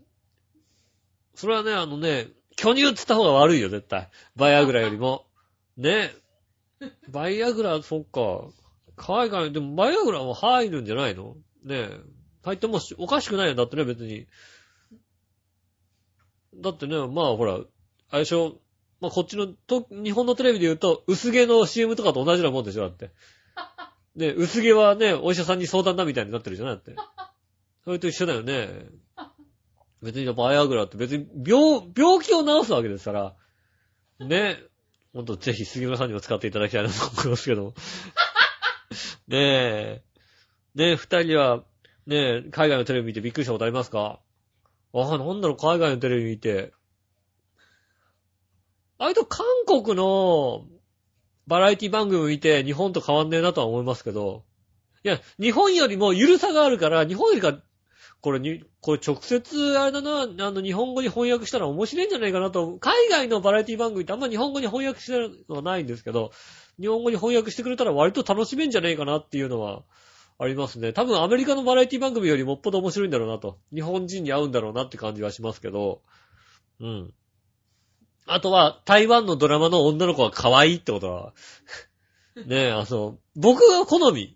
[1.33, 4.09] それはね、あのね、巨乳っつった方が悪いよ、絶対。
[4.35, 5.25] バイアグラよりも。
[5.77, 6.11] ね
[6.81, 6.91] え。
[7.09, 8.49] バイアグラ、そっか。
[8.95, 11.35] 海外、でもバイアグラも入るんじゃないの？
[11.63, 11.99] ねえ。
[12.43, 14.27] 入ってもおかしくないよ、だってね、別に。
[16.55, 18.59] だってね、まあほら、あれでしょ、
[19.01, 23.11] まあこっちの、と、日本のテレビで言うと、薄毛の CM とかと同じようなもんでしょ、だって。
[24.15, 26.75] ね、薄毛はね、お医者さんに相談だみたいになってるじゃない？
[26.75, 26.95] だって。
[27.83, 28.85] それと一緒だよね。
[30.01, 33.35] 別にバイアグラって別に病、病気を治すわけですから。
[34.25, 34.59] ね。
[35.13, 37.73] ほんとぜひ杉村さんにも使っていただきたいなと思いますけど。
[39.27, 40.01] ねえ。
[40.75, 41.63] ねえ、二人は、
[42.05, 44.19] ねえ、海外のテレビ見てびっくりしたことありますか？
[44.93, 46.73] あ、なんだろう、海外のテレビ見て。
[48.97, 50.65] あれと韓国の
[51.47, 54.45] バラエティ番組見て日本と変わんねえなとは思いますけど。
[55.03, 57.61] いや、日本よりも緩さがあるから、日本よりか、
[58.21, 62.77] これに、これ直接、あれだな、あの、日本語に翻訳したら面白いんじゃないかなと。
[62.79, 66.31] 海外のバラエティ番組ってあんま日本語に翻訳してるのはないんですけど、
[66.79, 69.83] 日本語に翻訳してくれたら割と楽しめんじゃねえかなっていうのは
[70.37, 70.91] ありますね。
[70.93, 73.57] 多分アメリカのバラエティ番組よりもっぽど面白いんだろうなと。
[73.73, 76.01] 日本人に合うんだろうなって感じはしますけど。
[76.81, 77.13] うん。
[78.27, 81.33] あとは、台湾のドラマの女の子が可愛いってことは、
[82.35, 84.35] ねえ、あの、僕が好み。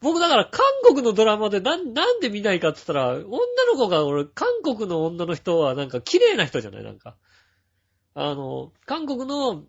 [0.00, 6.84] 僕だから韓国のドラマでなん、なんで見ないかって言ったら、女の子が俺、韓国の女の人はなんか綺麗な人じゃない？
[6.84, 7.16] なんか。
[8.14, 9.64] あの、韓国の、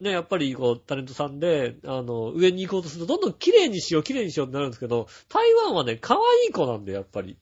[0.00, 7.38] ね、やっぱりこう、タレントさんで、あの、上に行こうとすると、どんどん綺麗にしよう、綺麗にしようってなるんですけど、台湾はね、可愛い子なんだよ、やっぱり。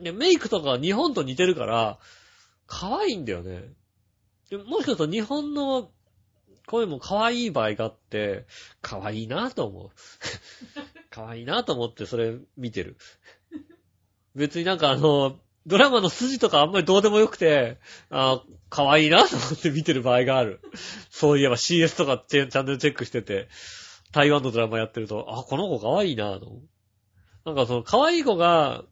[0.00, 1.98] ね、メイクとか日本と似てるから、
[2.66, 3.64] 可愛いんだよね。
[4.50, 5.90] でもしかすると日本の
[6.66, 8.46] 声も可愛い場合があって、
[8.82, 9.90] 可愛いなと思う。
[11.10, 12.96] 可愛いなと思ってそれ見てる。
[14.34, 17.78] 別になんかあの、ドラマの筋とかあんまりどうでもよくて、
[18.10, 18.40] あ
[18.70, 20.60] 可愛いなと思って見てる場合がある。
[21.10, 23.48] そういえば CS とかチャチャンネルチェックしてて、
[24.12, 26.60] 台湾のドラマやってると、あ、この子可愛いなと。
[27.44, 28.84] なんかその可愛い子が、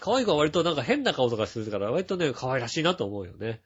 [0.00, 3.60] 可愛い子は割となんか変な顔とかするから、割とね、可愛らしいなと思うよね。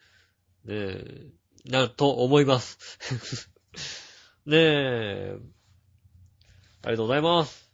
[0.64, 1.26] ねえ、
[1.66, 3.50] な、と思います。
[4.46, 5.36] ねえ。
[6.82, 7.71] ありがとうございます。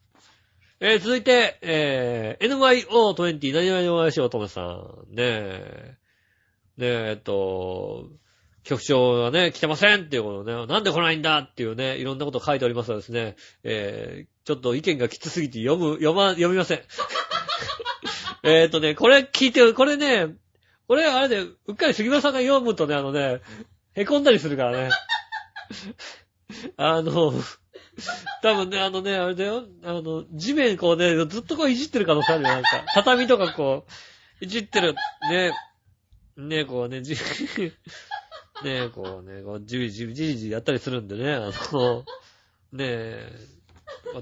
[0.80, 5.06] えー、続いて、えー、NYO20 何々お会いしようとめさん。
[5.10, 5.96] ねえ。
[6.76, 8.06] ねえ、えっと、
[8.62, 16.82] 局長がね、来てませんっていうことね、なんで来ないんだっていうね、いろんなこと書いておりますがですね、えー、ちょっと意見がきつすぎて読む、読ま、読みません。
[18.44, 20.28] えっとね、これ聞いてる、これね、
[20.86, 23.40] これあれで、うっかり杉村さんが読むとね、あのね、
[23.96, 24.90] 凹んだりするからね。
[26.76, 27.34] あの、
[28.42, 32.84] 多分ね、あのね、あれだよ、あの、地面こうね、ずっとこういじってる可能性あるよ、なんか。
[32.94, 33.86] 畳とかこ
[34.40, 34.94] う、いじってる、
[35.30, 35.52] ね、
[36.36, 37.14] ね、こうね、じ、
[38.64, 42.04] ね、こうね、こう、じりじりじりじりやったりするんでね、あの、
[42.72, 43.16] ね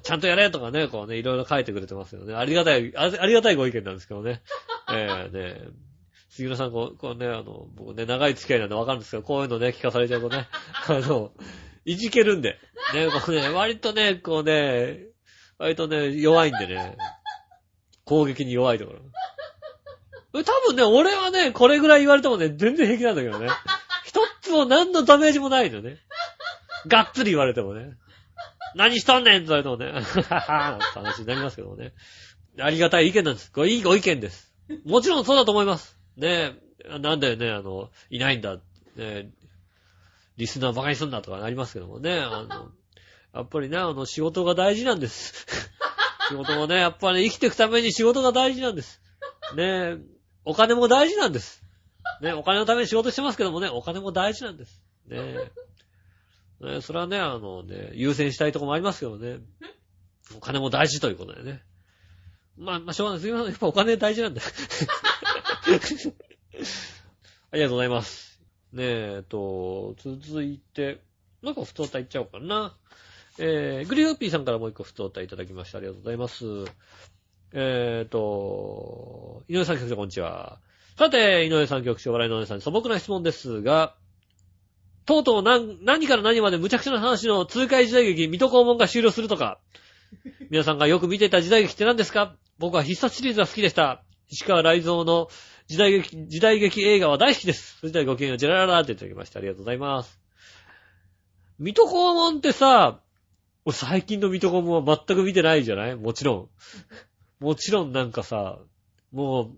[0.03, 2.35] ちゃんとやれとかね、こうね、いろいろ書いてくれてますよね。
[2.35, 4.43] ありがたい、ありがたいご意見なんですけどね。
[4.91, 5.61] ええね
[6.31, 10.49] 杉村さん、こう、こうね、あの、僕ね、長い付き合いなんでわかるんですけど、こういうのね、聞かされちゃうとね、
[10.87, 11.33] あの、
[11.87, 12.59] いじけるんで。
[12.93, 14.99] ね、こうね、割とね、こうね、
[15.59, 16.97] 割とね、弱いんでね、
[18.05, 20.43] 攻撃に弱いところ。
[20.45, 23.49] 多分ね、俺はね、これぐらい言われてもね、全然平気なんだけどね。
[24.05, 25.99] 一つも何のダメージもないのね。
[26.87, 27.95] がっつり言われてもね。
[28.75, 29.93] 何しとんねんって言われてもね。
[30.29, 31.95] ははは話になりますけどもね。
[32.61, 33.53] ありがたい意見なんです。
[33.53, 34.53] これいいご意見です。
[34.85, 35.97] もちろんそうだと思います。
[36.17, 36.57] ね、
[37.01, 38.59] なんだよね、あの、いないんだ。
[38.97, 39.31] ね、
[40.37, 42.19] リスナーバカにすんだとかなりますけどもね。
[42.19, 42.71] あの、
[43.35, 45.47] やっぱりね、あの、仕事が大事なんです。
[46.29, 49.01] 仕事もね、やっぱり、生きていくために仕事が大事なんです。
[49.55, 49.99] ねえ、
[50.45, 51.63] お金も大事なんです。
[52.21, 54.83] ね、お金のために仕事してますけどもね、お金も大事なんです。
[55.07, 55.53] ねえ。
[56.61, 59.39] ねそれはね、あのね、優先したいところもありますけどね。
[60.37, 61.63] お金も大事ということでね。
[62.57, 63.21] まあ、まあ、しょうがない。
[63.21, 63.49] すいません。
[63.49, 64.43] やっぱお金大事なんだ。
[67.53, 68.26] ありがとうございます。
[68.77, 71.01] ねえ、と、続いて、
[71.43, 72.75] なんか普通歌いっちゃおうかな。
[73.39, 75.79] えー、グリューピーさんからもう一個普通歌いただきました。
[75.79, 76.45] ありがとうございます。
[77.53, 80.59] えーと、井上さん局長こんにちは。
[80.99, 83.95] さて、井上さん局長、笑いのお姉さんに素朴な質問ですが、
[85.07, 89.59] とうとう何何から何まで無茶苦茶な話の痛快時代劇、水戸黄門が終了するとか、
[90.51, 92.35] 皆さんがよく見ていた時代劇って何ですか？
[92.59, 94.03] 僕は必殺シリーズが好きでした。
[94.29, 95.29] 石川雷蔵の
[95.69, 97.79] 時代劇、時代劇映画は大好きです。
[97.81, 99.41] それではごきげんよう、ジェラララっていただきました。
[99.41, 100.21] ありがとうございます。
[101.59, 103.01] 水戸黄門ってさ、
[103.65, 105.97] 俺最近の水戸黄門は全く見てないじゃない？
[105.97, 106.35] もちろ
[107.41, 107.45] ん。
[107.45, 108.59] もちろんなんかさ、
[109.13, 109.57] も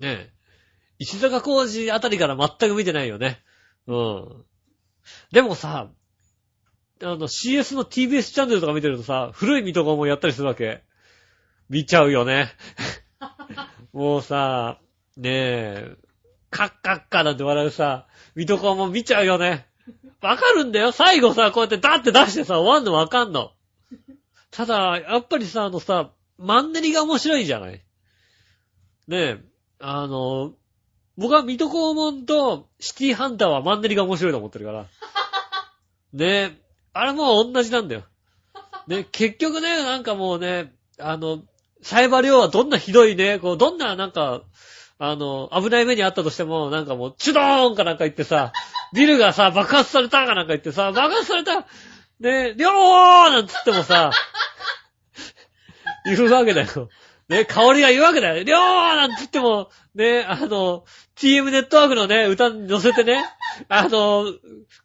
[0.00, 0.32] う、ねえ、
[0.98, 3.40] 石坂浩二あたりから全く見てないよね。
[3.86, 4.44] うん。
[5.30, 5.90] でもさ、
[7.02, 10.82] あの CS の TBS チャンネルとか見てるとさ、古い水戸黄門やったりするわけ。
[11.68, 12.48] 見ちゃうよね。
[13.92, 14.78] もうさ、
[15.16, 15.96] ねえ、
[16.50, 19.66] カッカッカなんて笑うさ、水戸黄門見ちゃうよね。
[20.20, 20.92] わかるんだよ。
[20.92, 23.52] 最後さ、こうやってダって出してさ、終わんのわかんの。
[24.50, 27.72] ただ、やっぱりさ、あのさ、マンネリが面白いじゃない。
[27.72, 27.82] ね
[29.10, 29.40] え、
[29.80, 30.54] あの、
[31.16, 34.86] 僕は水戸黄門とシティハンターはマンネリが面白いと思ってるから。
[36.12, 36.52] ねえ、
[36.92, 38.04] あれも同じなんだよ。
[38.86, 41.42] ね、結局ね、なんかもうね、あの、
[41.84, 44.40] サイバリオはどんなひどいね、こう、どんななんか、
[44.98, 48.54] あの、危ない目にあったとしても、なんかもう、チュドーンかなんか言ってさ、
[48.94, 51.66] ビルがさ、爆発されたかなんか言ってさ、爆発された、
[52.20, 52.72] ね、りょー
[53.32, 54.12] なんつってもさ、
[56.06, 56.88] 言うわけだよ。
[57.28, 58.44] ね、香りが言うわけだよ。
[58.44, 60.84] りょーなんつっても、ね、あの、
[61.16, 63.22] TM ネットワークのね、歌に乗せてね、
[63.68, 64.32] あの、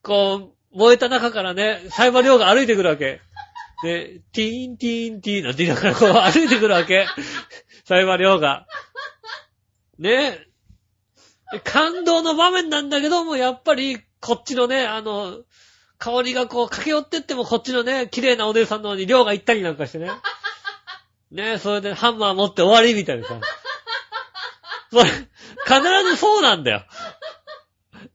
[0.02, 3.22] こう、燃えた中からね、サイバーリョウが歩いてくるわけ。
[3.84, 7.07] で、ティーンティーンティーンなんて言いながらこう歩いてくるわけ。
[7.86, 8.67] サイバーリョウが。
[9.97, 10.39] ね。
[11.51, 15.39] で感動の場面なんだけども、やっぱり、こっちのね、あの、
[15.97, 20.11] 香りがこう駆け寄ってっても、こっちのね、綺麗なお姉さんの方に量が行ったりなんかしてね。
[21.32, 23.39] ねそれでハンマー持って終わりみたいなさ。
[24.91, 26.86] それ、必ずそうなんだよ。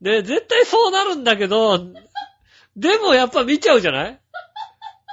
[0.00, 1.78] ね絶対そうなるんだけど、
[2.76, 4.20] でもやっぱ見ちゃうじゃない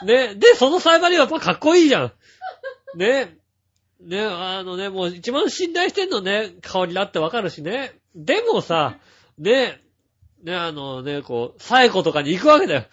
[0.05, 2.11] ねで、そのサイバリはやっぱかっこいいじゃん。
[2.95, 3.37] ね
[4.01, 7.93] ねあのね、もう一番信頼してんのね、香りだってわかるしね。
[8.15, 8.97] でもさ、
[9.37, 9.81] ね
[10.43, 12.85] ね、あのね、こう、サイコとかに行くわけだよ。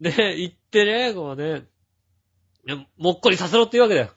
[0.00, 1.64] ね行ってね、こうね、
[2.66, 4.10] ねもっこりさせろって言うわけだよ。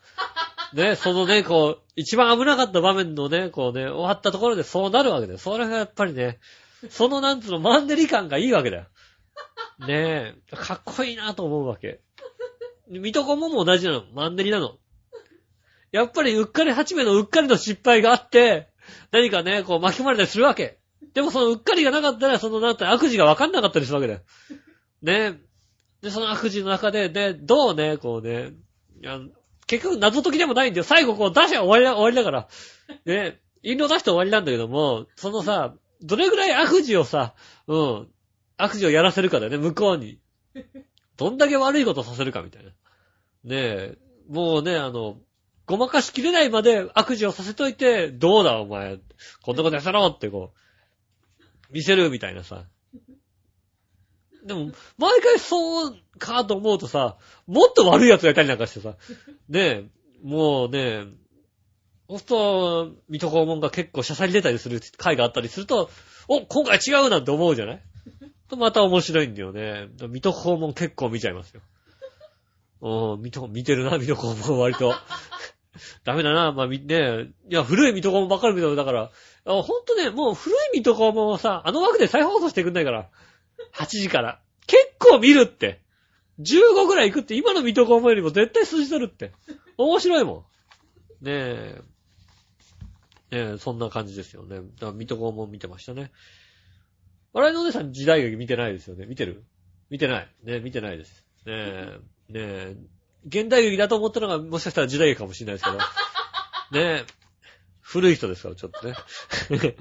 [0.74, 5.40] ね、そのね、こう、一番危なかった場面のね、こうね、終わったところでそうなるわけだよ。
[5.40, 6.40] それがやっぱりね、
[6.90, 8.86] そのなんつうの、マンネリ感がいいわけだよ。
[9.88, 12.02] ねえ、かっこいいなと思うわけ。
[12.90, 14.04] 水戸黄門も同じなの。
[14.14, 14.78] マンネリなの。
[15.92, 18.70] やっぱりうっかり八名のうっかりの失敗があって、
[19.12, 20.80] 何かね、こう巻き込まれたりするわけ。
[21.14, 24.20] でもそのうっかりがなかったら、そのなんて悪事が分かんなかったりするわけだよ。
[25.02, 25.40] ね
[26.04, 28.54] えで、その悪事の中で、で、どうね、こうね、
[29.68, 30.84] 結局謎解きでもないんだよ。
[30.84, 32.48] 最後こう出しゃ終わりだ、終わりだから。
[33.06, 37.34] ねえ印籠出して終わりなんだけども、そのさ、どれぐらい悪事をさ、
[37.68, 38.08] うん、
[38.62, 40.20] 悪事をやらせるかだよね、向こうに。
[41.18, 42.70] どんだけ悪いことさせるかみたいな。
[42.70, 42.76] ね
[43.46, 43.98] え、
[44.30, 45.18] もうね、あの、
[45.66, 49.00] ごまかしきれないまで悪事をさせといて、どうだお前、
[49.44, 50.54] こんなことやせろってこ
[51.70, 52.66] う、見せるみたいなさ。
[54.46, 58.96] でも、毎回そうかと思うとさ、もっと悪い奴がいたりなんかしてさ、
[59.48, 59.86] ねえ、
[60.24, 61.06] もうね、
[62.10, 65.90] そうすると、水戸黄門が結構しゃさり出たりする回があったりすると、
[66.28, 67.84] お、今回違うなんて思うじゃない？
[68.50, 69.88] とまた面白いんだよね。
[70.02, 71.62] 水戸黄門結構見ちゃいますよ。
[72.82, 74.94] うん、水戸、見てるな、水戸黄門割と。
[76.04, 79.12] ダメだな、まあ、み、ねいや、古い水戸黄門ばっかり見てるだから、
[79.46, 83.10] ほんとね、もう古い水戸黄門はさ、あの枠で再放送してくんないから。
[83.74, 84.40] 8時から。
[84.68, 85.82] 結構見るって。
[86.40, 89.32] 15ぐらい行くって今の水戸黄門よりも絶対数字取るって。
[89.78, 90.46] 面白いも
[91.22, 91.26] ん。
[91.26, 91.82] ねえ。
[93.32, 94.58] ねえ、そんな感じですよね。
[94.58, 96.12] だから水戸黄門見てましたね。
[97.34, 99.06] 笑いのお姉さん時代劇見てないですよね。
[99.06, 99.44] 見てる？
[99.90, 100.30] 見てない。
[100.44, 101.26] ね見てないです。
[101.46, 102.00] ねえ。
[102.30, 102.76] ねえ。
[103.28, 105.78] 現代劇だと思ったのがもしかしたら時代劇かもしれないですけど。
[106.72, 107.20] ねえ。
[107.82, 108.96] 古い人ですから、ちょっとね。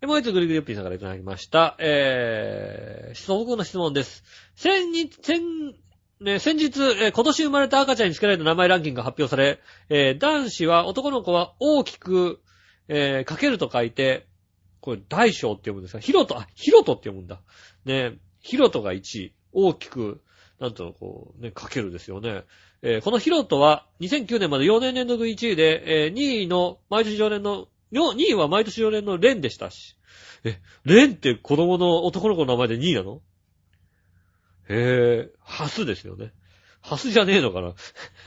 [0.00, 1.76] でもう一つグリグリヨッピーさんからいただきました。
[1.78, 4.22] えー、素朴な質問です。
[4.54, 5.74] 先日、先、
[6.20, 12.42] ね、先日、えー今年生まれた赤ちゃんに付けられた名前ランキングが発表され、えー男子は、男の子は大きく、
[12.88, 14.26] えーかけると書いて、
[14.84, 15.98] これ大小って読むんですか？
[15.98, 17.40] ヒロト、あ、ヒロトって読むんだ。
[17.86, 20.20] ね、ヒロトが1位、大きく、
[20.60, 22.42] なんとこう、ね、かけるですよね。
[22.82, 29.96] えーこのヒロトは2009年まで4年連続1位で、えー2位の毎年常連の、2位は毎年常連のレンでしたし。
[30.44, 33.22] え、レンって子供の男の子の名前で2位なの？
[34.68, 36.32] へえ、ハスですよね。
[36.82, 37.74] ハスじゃねえのかな？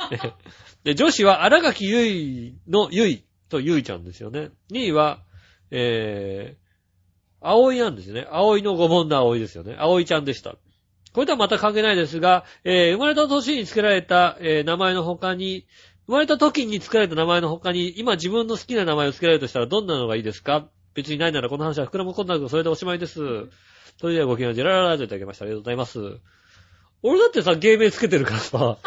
[0.84, 4.50] で、女子は荒垣ゆいのゆいとゆいちゃんですよね。
[4.72, 5.24] 2位は、
[5.72, 8.28] えー、葵なんですよね。
[8.32, 9.76] 葵のご問の葵ですよね。
[9.78, 10.56] 葵ちゃんでした。
[11.14, 15.66] これとはまた関係ないですが、えー生まれた年に付けられた、えー名前の他に、
[16.06, 20.68] 生まれた時に付けられた名前の他に、今自分の好きな名前を付けられるとしたらどんなのがいいですか？
[20.94, 23.20] 別にないならこの話は膨らむことなく、それでおしまいです。
[24.00, 25.46] それではごきげん、ジェラララといただきました。
[25.46, 26.00] ありがとうございます。
[27.04, 28.78] 俺だってさ、芸名つけてるからさ、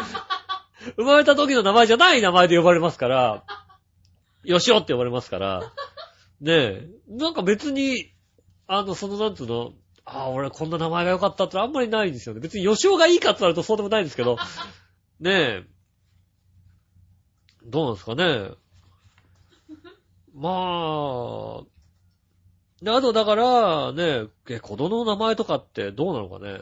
[0.95, 3.43] 生まれた時の名前じゃない名前で呼ばれますから、
[4.43, 5.71] よしおって呼ばれますから、
[6.41, 8.13] ねえ、なんか別に、
[8.67, 9.73] あの、そのなんつうの、
[10.05, 12.41] ああ、俺こんな名前が良かったってあんまりないんですよね。
[12.41, 14.37] 別に吉尾がいいかって言われるとそうでもないんですけど、
[15.21, 15.63] ねえ、
[17.63, 18.49] どうなんですかね。
[20.33, 21.63] まあ、
[22.81, 26.61] で、あとだから、ねえ、子供の名前とかってどうなのかね。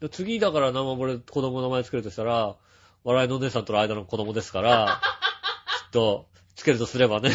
[0.00, 2.56] で次だから名前、俺子供の名前つけるとしたら、
[3.04, 5.00] 笑いのお姉さんとの間の子供ですから、
[5.86, 7.30] きっと、つけるとすればね。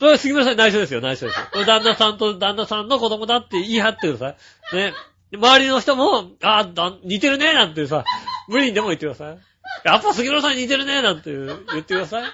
[0.00, 1.64] これ杉村さんに内緒ですよ、内緒ですよ。
[1.66, 4.30] 旦那さんと旦那さんの子供だって言い張ってくださ
[4.72, 4.76] い。
[4.76, 4.94] ね。
[5.36, 8.04] 周りの人も、あだ似てるね、なんてさ、
[8.48, 9.38] 無理にでも言ってください。
[9.84, 12.30] やっぱ杉村さん似てるね、なんて言ってください。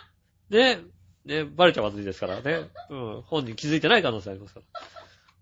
[0.50, 0.80] ね。
[1.24, 2.68] ね、バレちゃまずいですからね。
[2.90, 3.22] うん。
[3.22, 4.60] 本人気づいてない可能性ありますか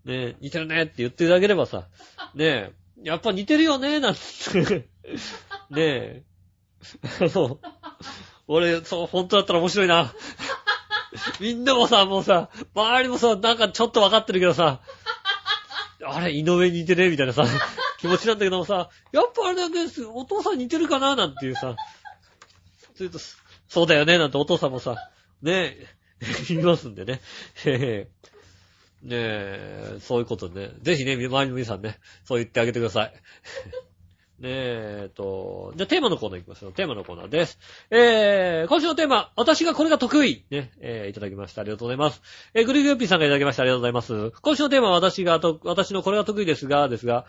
[0.05, 0.13] ら。
[0.13, 1.87] ね、似てるねって言っていただければさ、
[2.35, 2.71] ね、
[3.03, 4.87] やっぱ似てるよね、なんて。
[5.69, 6.23] ね
[7.19, 7.59] あの、
[8.47, 10.13] 俺、そう、本当だったら面白いな。
[11.39, 14.81] みんなもさ、もうさ、周りもさ、なんかちょっとわかってるけどさ、
[16.05, 17.45] あれ、井上似てねみたいなさ、
[17.99, 21.15] 気持ちなんだけどもさ、やっぱあれなんです、お父さん似てるかな？
[21.15, 21.75] なんていうさ、
[22.95, 23.19] それと、
[23.69, 25.09] そうだよね、なんてお父さんもさ、
[25.41, 25.77] ね
[26.47, 27.21] 言いますんでね。
[27.65, 28.07] へ へ
[29.03, 30.71] ねえ、そういうことね。
[30.81, 33.13] ぜひね、周りの皆さんね、そう言ってあげてください。
[34.45, 36.73] え、えと、じゃあテーマのコーナー行きましょう。
[36.73, 37.57] テーマのコーナーです。
[37.89, 40.43] えー、今週のテーマ、私がこれが得意。
[40.49, 41.61] ね、えー、いただきました。
[41.61, 42.21] ありがとうございます。
[42.53, 43.63] えー、グリグリピーさんがいただきました。
[43.63, 44.31] ありがとうございます。
[44.41, 47.25] 今週のテーマは私がと、私のこれが得意ですが、ですが、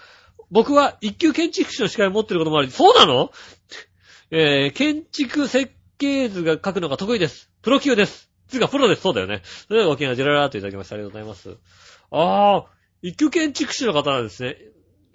[0.51, 3.31] 僕は一級建築士の資格を持ってることもあり、そうなの？
[4.31, 7.51] えー、建築設計図が書くのが得意です。
[7.63, 8.29] プロ級です。
[8.49, 9.03] つうか、プロです。
[9.03, 9.43] そうだよね。
[9.45, 10.97] それではごきげんよう、ジェララーといただきました。
[10.97, 11.57] ありがとうございます。
[12.11, 12.65] あー、
[13.03, 14.57] 一級建築士の方なんですね。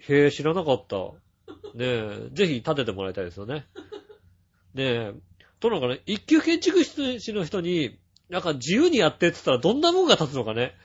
[0.07, 0.95] へえ、知らなかった。
[1.73, 3.67] ねえ、ぜひ立ててもらいたいですよね。
[4.73, 5.13] ねえ、
[5.59, 10.75] どうなのかね、一級建築士の人に、なんか自由にやってって言ったらどんなもんが立つのかね。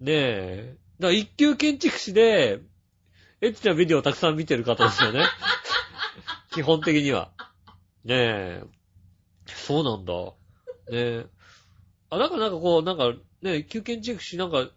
[0.00, 2.60] ねえ、だから一級建築士で、
[3.40, 5.24] エッチなビデオをたくさん見てる方ですよね。
[6.52, 7.32] 基本的には。
[8.04, 8.62] ねえ、
[9.46, 10.12] そうなんだ。
[10.14, 11.26] ねえ。
[12.10, 14.70] あ、なんかなんかこう、なんかね、一級建築士なんか、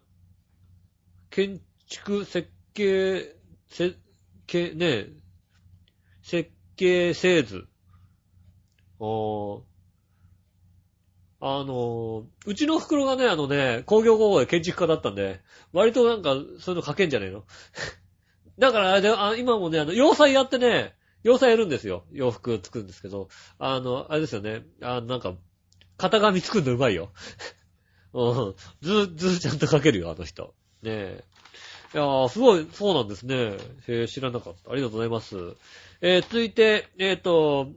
[1.30, 3.36] 建築設計、
[3.68, 3.96] せ、
[4.50, 5.08] け、ね、
[6.24, 7.68] 設計製図。
[9.00, 9.62] おー
[11.42, 15.40] あの、うちの袋がね、あのね、工業高校で建築家だったんで、
[15.72, 17.46] 割となんか、そういうの書けんじゃねえの？
[18.60, 22.06] だからあれで、あ今もね、あの、洋裁やってね、洋裁やるんですよ。
[22.12, 25.36] 洋服作るんですけど、あの、あれですよね、あのなんか、
[25.98, 27.14] 型紙作るのうまいよ。
[28.12, 28.56] うん。
[28.82, 30.56] ず、ずちゃんと書けるよ、あの人。
[30.82, 31.24] ねえ。
[31.94, 33.58] いやー、すごい、そうなんですね。
[33.88, 34.72] へえ、知らなかった。
[34.72, 35.36] ありがとうございます。
[36.02, 37.72] えー、続いて、えっ、と、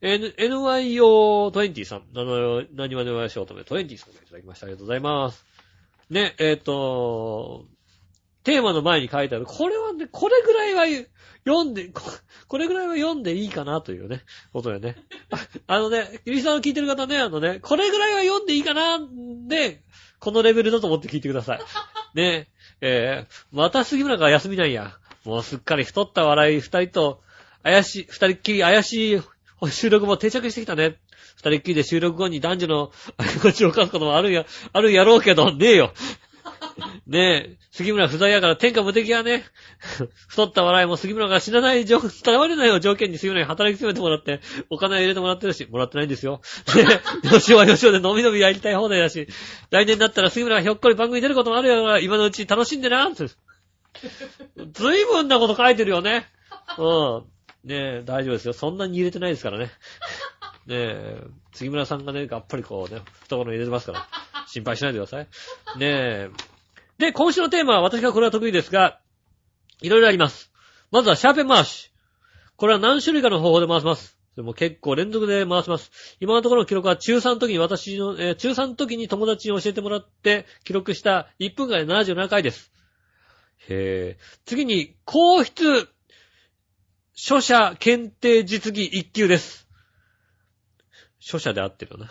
[0.00, 1.98] N、NYO20 さん。
[2.16, 4.66] あの、何までお会いしようとめ、20さんいただきました。
[4.66, 5.44] ありがとうございます。
[6.08, 7.66] ね、えっ、と、
[8.44, 11.06] テーマの前に書いてある、これはね、これぐらいは
[11.46, 11.90] 読んで、
[12.48, 14.22] これぐらいは読んでいいかなというね、
[14.52, 14.96] ことでね。
[15.66, 19.00] あのね、キリさんを聞いてる方ね、あのね、これぐらいは読んでいいかな、
[19.48, 19.82] で、
[20.18, 21.60] このレベルだと思って聞いてください。
[22.14, 22.48] ね。
[22.80, 24.96] えー、また杉村が休みなんや。
[25.24, 27.20] もうすっかり太った笑い二人と、
[27.62, 29.22] 怪しい、二人っきり怪しい
[29.70, 30.96] 収録も定着してきたね。
[31.36, 32.92] 二人っきりで収録後に男女の
[33.42, 35.92] 過ちを書くこともあるや、あるやろうけど、ねえよ。
[37.06, 39.44] ねえ、杉村不在やから天下無敵やね。
[40.28, 46.40] 太った笑いも杉村が死なない状、たわれないを条件に杉村に働き詰めてもらって、お金を入れてもらってるし、もらってないんですよ。
[46.74, 46.84] ね
[47.24, 49.28] え、吉尾は吉尾で飲み飲みやりたい放題だし、
[49.70, 53.10] 来年になったら杉村がひょっこり番組に出ることもあるやから、今のうち楽しんでな。
[53.12, 53.24] ず
[54.98, 56.26] いぶんなこと書いてるよね。
[56.78, 57.24] うん。
[57.64, 58.52] ねえ、大丈夫ですよ。
[58.52, 59.70] そんなに入れてないですからね。
[60.66, 61.22] ねえ、
[61.52, 64.06] 杉村さんがね、がっぱりこうね、懐に入れてますから、
[64.46, 65.28] 心配しないでください。
[65.78, 66.53] ねえ。
[66.98, 69.00] で、今週のテーマは私がこれは得意ですが、
[69.80, 70.52] いろいろあります。
[70.90, 71.90] まずはシャーペン回し。
[72.56, 74.16] これは何種類かの方法で回します。
[74.36, 75.90] でも結構連続で回します。
[76.20, 82.72] 今のところの記録は中3の時に私の、えー、中3の時に友達に教えてもらって記録した1分間で77回です。
[83.68, 85.88] へぇ次に、皇室
[87.14, 89.68] 書写検定実技1級です。
[91.20, 92.10] 書写で合ってるよな。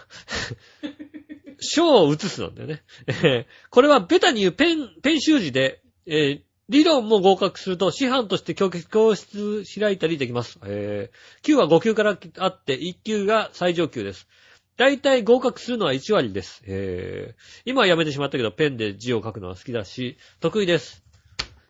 [1.64, 2.84] 書を写すなんだよね。
[3.72, 8.70] これはベタに言うペン、ペン習字で、えー、理論も合格すると、師範として教
[9.16, 10.60] 室開いたりできます。
[10.66, 14.28] えー、級は5級からあって、1級が最上級です。
[14.76, 16.64] 大体合格するのは1割です。
[16.66, 21.04] えー、今はやめてしまったけど、ペンで字を書くのは好きだし、得意です。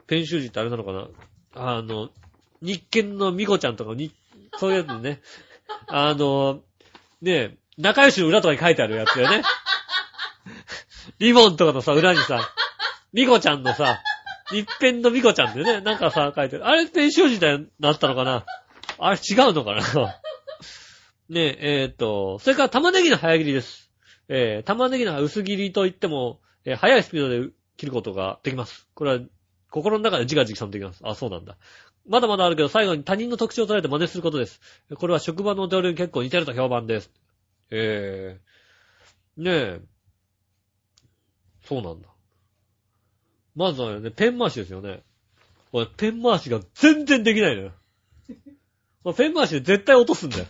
[0.08, 1.08] ペン習字ってあれなのかな？
[1.56, 2.10] あの、
[2.62, 4.12] 日見のミコちゃんとかに、
[4.58, 5.22] そういうやつね。
[5.88, 6.62] あの、
[7.22, 9.44] ね仲良しの裏とかに書いてあるやつだよね。
[11.20, 12.54] リボンとかのさ、裏にさ、
[13.14, 14.02] ミコちゃんのさ、
[14.52, 16.68] 一辺のミコちゃんでね、なんかさ、書いてる。
[16.68, 18.46] あれ、ペン習字だよ、なったのかな？
[18.98, 19.82] あれ違うのかな？
[21.30, 23.90] ねえ、えー、っと、それから玉ねぎの早切りです。
[24.28, 28.88] えー、玉ねぎの薄切りといっても、えー、早いスピードで切ることができます。
[28.94, 29.20] これは、
[29.70, 31.02] 心の中で自画自賛できます。
[31.04, 31.58] あ、そうなんだ。
[32.08, 34.60] まだまだあるけど、最後に他人の特徴を捉えて真似することです。
[34.96, 37.12] これは職場の同僚に結構似てると評判です。
[37.72, 39.93] えー、ねえ。
[41.66, 42.08] そうなんだ。
[43.56, 45.02] まずはね、ペン回しですよね。
[45.72, 47.72] 俺、ペン回しが全然できないのよ。
[49.16, 50.46] ペン回しで絶対落とすんだよ。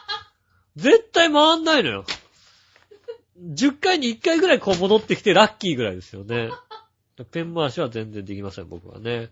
[0.76, 2.04] 絶対回んないのよ。
[3.40, 6.50] 10回に1回ぐらいこう戻ってきてラッキーぐらいですよね。
[7.30, 9.30] ペン回しは全然できません、僕はね。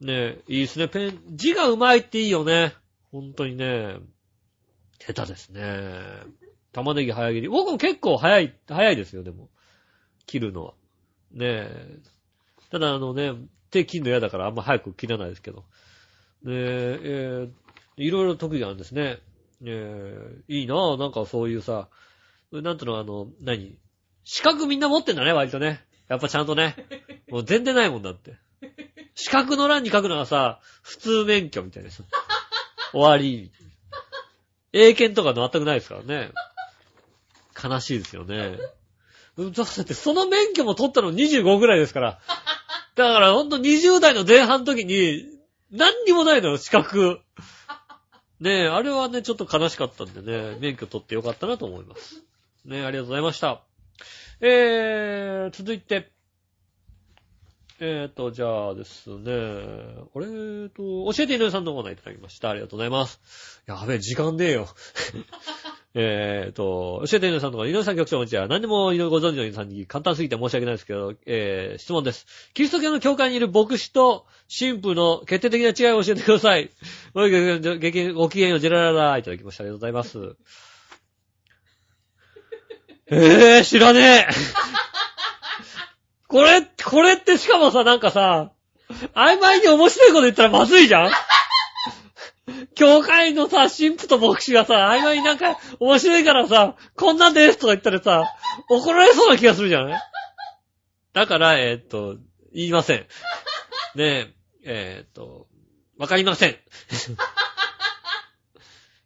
[0.00, 0.88] ねいいですね。
[0.88, 2.74] ペン、字が上手いっていいよね。
[3.10, 3.98] 本当にね。
[4.98, 5.62] 下手ですね。
[6.72, 7.48] 玉ねぎ早切り。
[7.48, 9.48] 僕も結構早い、早いですよ、でも。
[10.26, 10.72] 切るのは。
[11.32, 11.98] ねえ。
[12.70, 13.32] ただあのね、
[13.70, 15.64] 手切るの嫌だからあんま早く切らないですけど。
[16.42, 17.50] ねえ、えー、
[17.96, 19.18] いろいろ特技あるんですね。
[19.60, 21.88] ねえ、いいなぁ、なんかそういうさ、
[22.50, 23.76] なんとのあの、何？
[24.24, 25.84] 資格みんな持ってんだね、割とね。
[26.08, 26.76] やっぱちゃんとね。
[27.28, 28.36] もう全然ないもんだって。
[29.14, 31.90] 資格の欄に書くのはさ、普通免許みたいな。
[31.90, 33.50] 終わり。
[34.72, 36.30] 英検とか全くないですからね。
[37.62, 38.58] 悲しいですよね。
[39.38, 42.18] だってその免許も取ったの25ぐらいですから。
[42.94, 45.26] だからほんと20代の前半の時に、
[45.70, 47.20] 何にもないのよ、資格。
[48.40, 52.16] ねえ、あれはね、ちょっと悲しかったんでね、免許取ってよかったなと思います。
[52.66, 53.62] ねえ、ありがとうございました。
[54.40, 56.10] えー、続いて、
[57.78, 59.24] えーと、じゃあですね、
[60.12, 62.50] これーと、教えて井上さんのコーナーいただきました。
[62.50, 63.62] ありがとうございます。
[63.66, 64.68] やべえ、時間ねえよ。
[65.94, 72.26] えーと、教えて井上さんとか、井上さん局長もちは、何でも井上ご存知の井上さんに簡単すぎて申し訳ないですけど、えー、質問です。
[72.54, 76.70] キリスト教の教会にいる牧師と神父の決定的な違いを教えてください。
[77.12, 79.64] ごきげんよう、ジェラララ、いただきました。
[79.64, 80.36] ありがとうございます。
[83.12, 84.32] えー、知らねえ
[86.26, 88.52] これ、これってしかもさ、なんかさ、
[89.14, 91.10] 曖昧に面白いこと言ったらまずいじゃん
[92.74, 98.24] 教会のさ、神父と牧師がさ、曖昧になんか面白いからさ、こんなんですとか言ったらさ、
[98.68, 100.02] 怒られそうな気がするじゃない？
[101.12, 102.16] だから、えー、っと、
[102.54, 102.98] 言いません。
[102.98, 103.06] ね
[103.98, 105.46] え、えー、っと、
[105.98, 106.56] わかりません。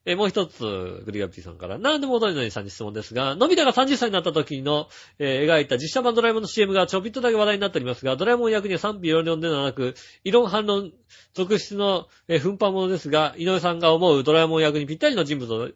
[0.06, 0.62] えー、もう一つ、
[1.04, 4.88] グリガピーさんから、なんでも踊りのりさんに質問ですが、のび太が30歳になった時の、
[5.18, 10.92] えー、描いた実写版ドラえもんの CM がちょびっとだけ話題になっておりますが、ドラえもん役には賛否両論ではなく、異論反論
[11.34, 15.74] 続出の、えー、奮発者ですが、井上さんが思うドラえもん役にぴったりの人物を教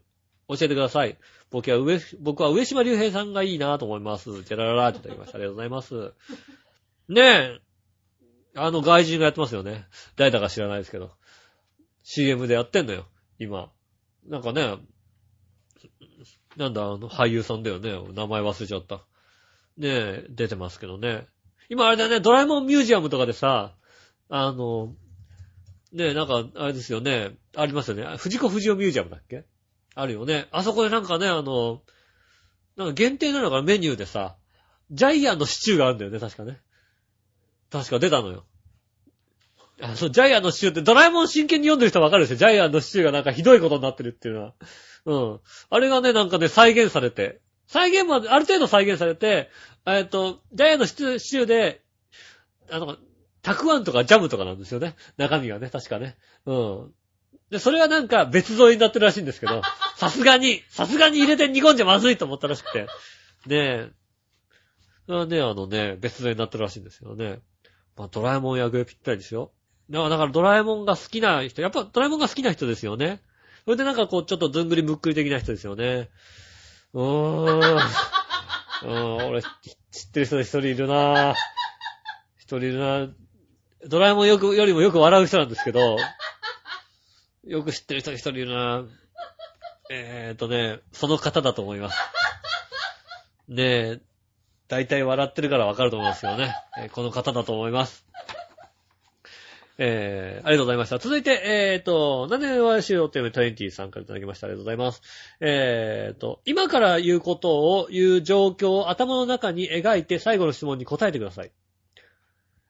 [0.55, 1.19] えてください。
[1.51, 4.45] 僕は上、僕は上島竜兵さんがいいなと思います。
[4.45, 5.39] ジェラララーといただきました。
[5.39, 6.13] ありがとうございます。
[7.09, 7.61] ねえ。
[8.55, 9.87] あの外人がやってますよね。
[10.17, 11.11] 誰だか知らないですけど。
[12.05, 13.07] CM でやってんのよ。
[13.41, 13.71] 今。
[14.27, 14.77] なんかね、
[16.57, 17.93] なんだ、あの、俳優さんだよね。
[18.13, 18.97] 名前忘れちゃった。
[19.77, 21.27] ねえ、出てますけどね。
[21.69, 23.77] 今あれだね、ドラえもんミュージアムとかでさ、
[24.29, 24.95] あの、
[25.93, 28.17] ねえなんか、あれですよね、ありますよね。
[28.17, 29.45] 藤子不二雄ミュージアムだっけ？
[29.95, 30.47] あるよね。
[30.53, 31.83] あそこでなんかね、あの、
[32.77, 34.37] なんか限定なのかなメニューでさ、
[34.91, 36.61] ジャイアンのシチューがあるんだよね、確かね。
[37.71, 38.45] 確か出たのよ。
[39.83, 42.37] あそう、ジャイアンのシチューってドラえもん真剣に読んでる人はわかるんですよ。
[42.37, 44.55] ジャイアンのシチューがなんかひどいことになってるっていうのは。
[45.07, 45.41] うん。
[45.71, 47.41] あれがね、なんかね、再現されて。
[47.67, 49.49] 再現も、ある程度再現されて、
[49.87, 51.83] えっと、ジャイアンのシチューで、
[52.71, 52.97] あの、
[53.43, 54.97] たくあんとかジャムとかなんですよね。
[55.17, 56.17] 中身がね、確かね。
[56.47, 56.95] うん。
[57.51, 59.63] で、それはなんか別添えになってるらしいんですけど、
[59.97, 62.83] さすがに、さすがに入れて煮込んじゃまずいと思ったらしくて。
[62.83, 62.89] ね
[63.51, 63.91] え。
[65.07, 67.41] それはね、あのね、別添えになってるらしいんですよね。
[67.97, 69.53] まあ、ドラえもんやグレぴったりですよ。
[69.91, 73.21] だから、ドラえもんが好きな人、やっぱドラえもんが好きな人ですよね。
[73.65, 76.09] それでなんかこう、ちょっとずんぐりむっくり的な人ですよね。
[76.95, 77.81] うーん。
[78.83, 81.35] うん、俺、知ってる人で一人いるなぁ。
[82.39, 83.13] 一人いるなぁ。
[83.87, 85.97] ドラえもんよく、よりもよく笑う人なんですけど、
[87.45, 88.89] よく知ってる人一人いるなぁ。
[89.91, 91.99] えーとね、その方だと思います。
[93.49, 94.01] ねえ、
[94.69, 96.55] 大体笑ってるからわかると思いますよね。
[96.79, 98.07] えーこの方だと思います。
[99.83, 100.99] えー、ありがとうございました。
[100.99, 104.47] 続いて、えーと、何年はしようという20さんからいただきました。
[104.47, 105.01] ありがとうございます。
[105.41, 111.53] えーと、今から言うことを言う状況を頭の中に描いて最後の質問に答えてください。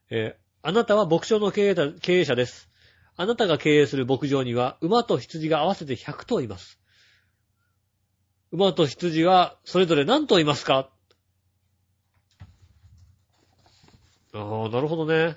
[0.09, 2.69] えーあなたは牧場の経営経営者です。
[3.17, 6.79] あなたが経営する牧場には馬と羊が合わせて100頭います。
[8.51, 10.91] 馬と羊はそれぞれ何頭いますか？
[14.33, 15.35] ああ、なるほどね。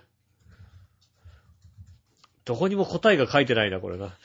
[2.45, 4.16] どこにも答えが書いてないな、これな。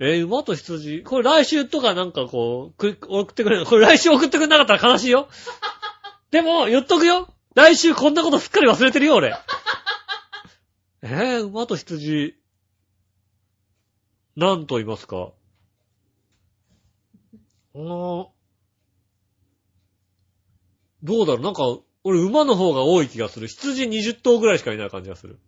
[0.00, 1.02] えー馬と羊？
[1.02, 3.66] これ来週とかなんかこう、く送ってくれる。
[3.66, 5.28] これ来週送ってくれなかったら悲しいよ。
[6.30, 7.34] でも、言っとくよ。
[7.54, 9.34] 来週こんなことすっかり忘れてるよ、俺。
[11.02, 12.36] えー、馬と羊、
[14.36, 15.32] 何と言いますか？
[17.74, 18.32] あの、
[21.02, 21.42] どうだろう？
[21.42, 21.62] なんか、
[22.04, 23.48] 俺馬の方が多い気がする。
[23.48, 25.40] 羊20頭ぐらいしかいない感じがする。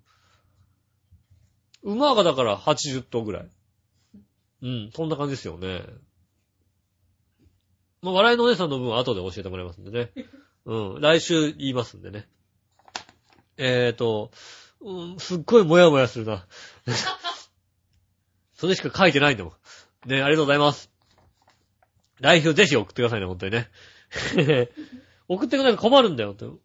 [1.83, 3.51] 馬がだから80頭ぐらい。
[4.63, 5.83] うん、そんな感じですよね。
[8.03, 10.11] まあ、笑いのお姉さんの分は後で教えてもらいますんでね。
[10.67, 12.29] うん、来週言いますんでね。
[13.57, 14.31] えーと、
[14.81, 16.47] うん、すっごいもやもやするな。
[18.55, 19.51] それしか書いてないんだも
[20.07, 20.09] ん。
[20.09, 20.91] ね、ありがとうございます。
[22.21, 23.71] 来週ぜひ送ってくださいね、本当にね。
[25.29, 26.59] 送ってくれないと困るんだよ、本当に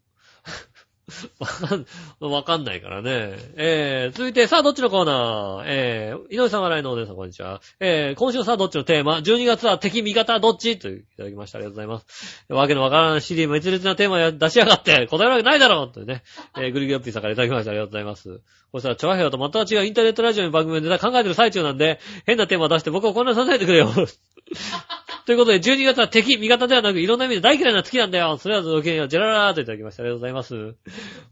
[1.39, 1.85] わかん、
[2.19, 3.37] わかんないからね。
[3.57, 7.61] えー、続いて、さあ、どっちのコーナーえー、井上さん、笑いのお姉さん、こんにちは。
[7.79, 10.79] えー、今週さあ、どっちのテーマ ?12 月は敵、味方、どっち？
[10.79, 11.59] といただきました。
[11.59, 12.45] ありがとうございます。
[12.49, 16.23] わけのわからないシリー滅裂なテーマや出しやがって、答えるわけないだろうというね。
[16.57, 17.71] えー、グリグリオッピーさんからいただきました。
[17.71, 18.41] ありがとうございます。
[18.71, 23.89] こしたら、チョアヘヨと全く違うインターネットラジオの番組で考えてる最中なんで、変なテーマ出して僕を混乱させないでくれよ。
[25.25, 28.37] ということで、12月は敵、味方ではなく、いろんな意味で大嫌いな月なんだよ。
[28.37, 30.03] それはごきげんよ、ジェララーといただきました。
[30.03, 30.75] ありがとうございます。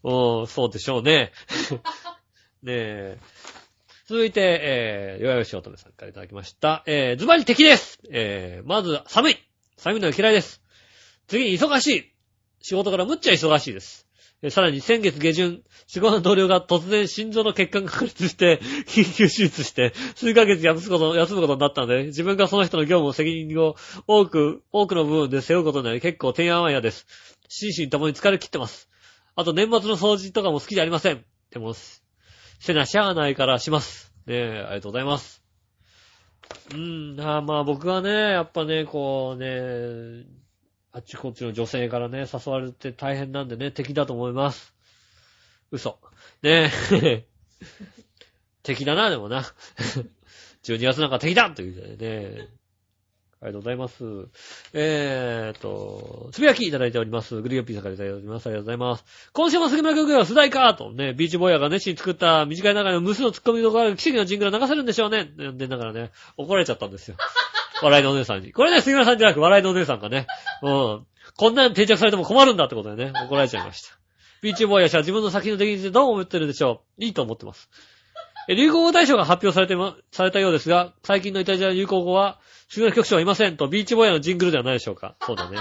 [0.04, 1.32] お ー、そうでしょうね。
[2.62, 3.18] ねえ。
[4.08, 6.84] 続いて、えー、よやよしおとめさんからいただきました。
[6.86, 9.38] えー、ズバリ敵ですえー、まず、寒い
[9.78, 10.62] 寒いのが嫌いです。
[11.28, 12.14] 次に忙しい
[12.62, 14.08] 仕事からむっちゃ忙しいです。
[14.42, 27.08] えーさらに先月下旬、仕事の同僚が突然心臓の血管が確立して、 緊急手術して、数ヶ月休むこと、休むことになったので、自分がその人の業務の責任を多く、多くの部分で背負うことになり、結構提案は嫌です。
[27.48, 28.90] 心身ともに疲れ切ってます。
[29.36, 31.26] あと年末の掃除とかも好きじゃありません。
[31.50, 31.74] でも、
[32.60, 34.14] せなしゃあないからします。
[34.26, 35.44] ねえ、ありがとうございます。
[36.72, 40.26] うーん、あまあ僕はね、やっぱね、こうね、
[40.92, 44.74] あっちこっちの女性からね、誘われて大変なんでね、敵だと思います。
[45.72, 45.98] 嘘。
[46.44, 47.26] ねえ。
[48.62, 49.44] 敵だな、でもな。
[50.64, 52.48] 12月なんか敵だということでね。
[53.44, 54.04] ありがとうございます。
[54.74, 57.42] えーと、つぶやきいただいております。
[57.42, 58.48] グリオッピーさんからいただいております。
[58.48, 59.06] ありがとうございます。
[59.34, 65.26] 今週も杉村君が世代かとね、ビーチボーヤが熱心に作った短い中での無数の突っ込み動画が奇跡のジングルを流せるんでしょうね。
[65.36, 67.18] で、だからね、怒られちゃったんですよ。
[67.84, 68.54] 笑いのお姉さんに。
[68.54, 70.26] これね、杉村さんじゃなく笑いのお姉さんがね、
[70.62, 71.06] うん。
[71.36, 73.98] こんなの定着されても困るんだってことでね、怒られちゃいました。
[74.42, 77.70] ビーチボーイヤ氏は自分の作品の出来についてどう思ってるでしょういいと思ってます。
[78.48, 82.40] 流行語大賞が発表されてま、されたようですが、最近のイタリア流行語は、
[82.70, 85.16] 杉村局長はいませんと、ビーチボーヤのジングルではないでしょうか。
[85.22, 85.58] そうだね。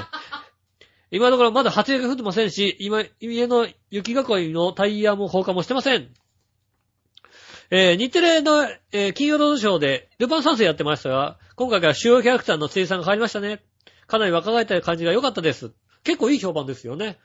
[1.10, 6.12] 今のところまだ初雪が降ってませんし、今、家の雪囲いのタイヤも放火もしてません。
[7.70, 13.62] えー日テレの、えー金曜ロードショーで、ルパン三世やってましたが、今回から主要キャラクターの声優さんが変わりましたね。
[14.06, 15.72] かなり若返った感じが良かったです。
[16.04, 17.18] 結構いい評判ですよね。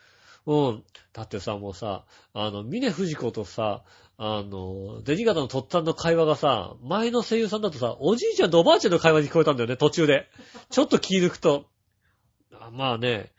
[0.45, 0.83] うん。
[1.11, 3.83] だってさ、もうさ、あの、峰藤子とさ、
[4.19, 10.27] あの、デジガタのとっつぁんの会話がさ、前の声優さんだとさ、おじいちゃんとおばあちゃんの会話に聞こえたんだよね、途中で。
[10.71, 11.67] ちょっと気抜くと。
[12.71, 13.31] まあね、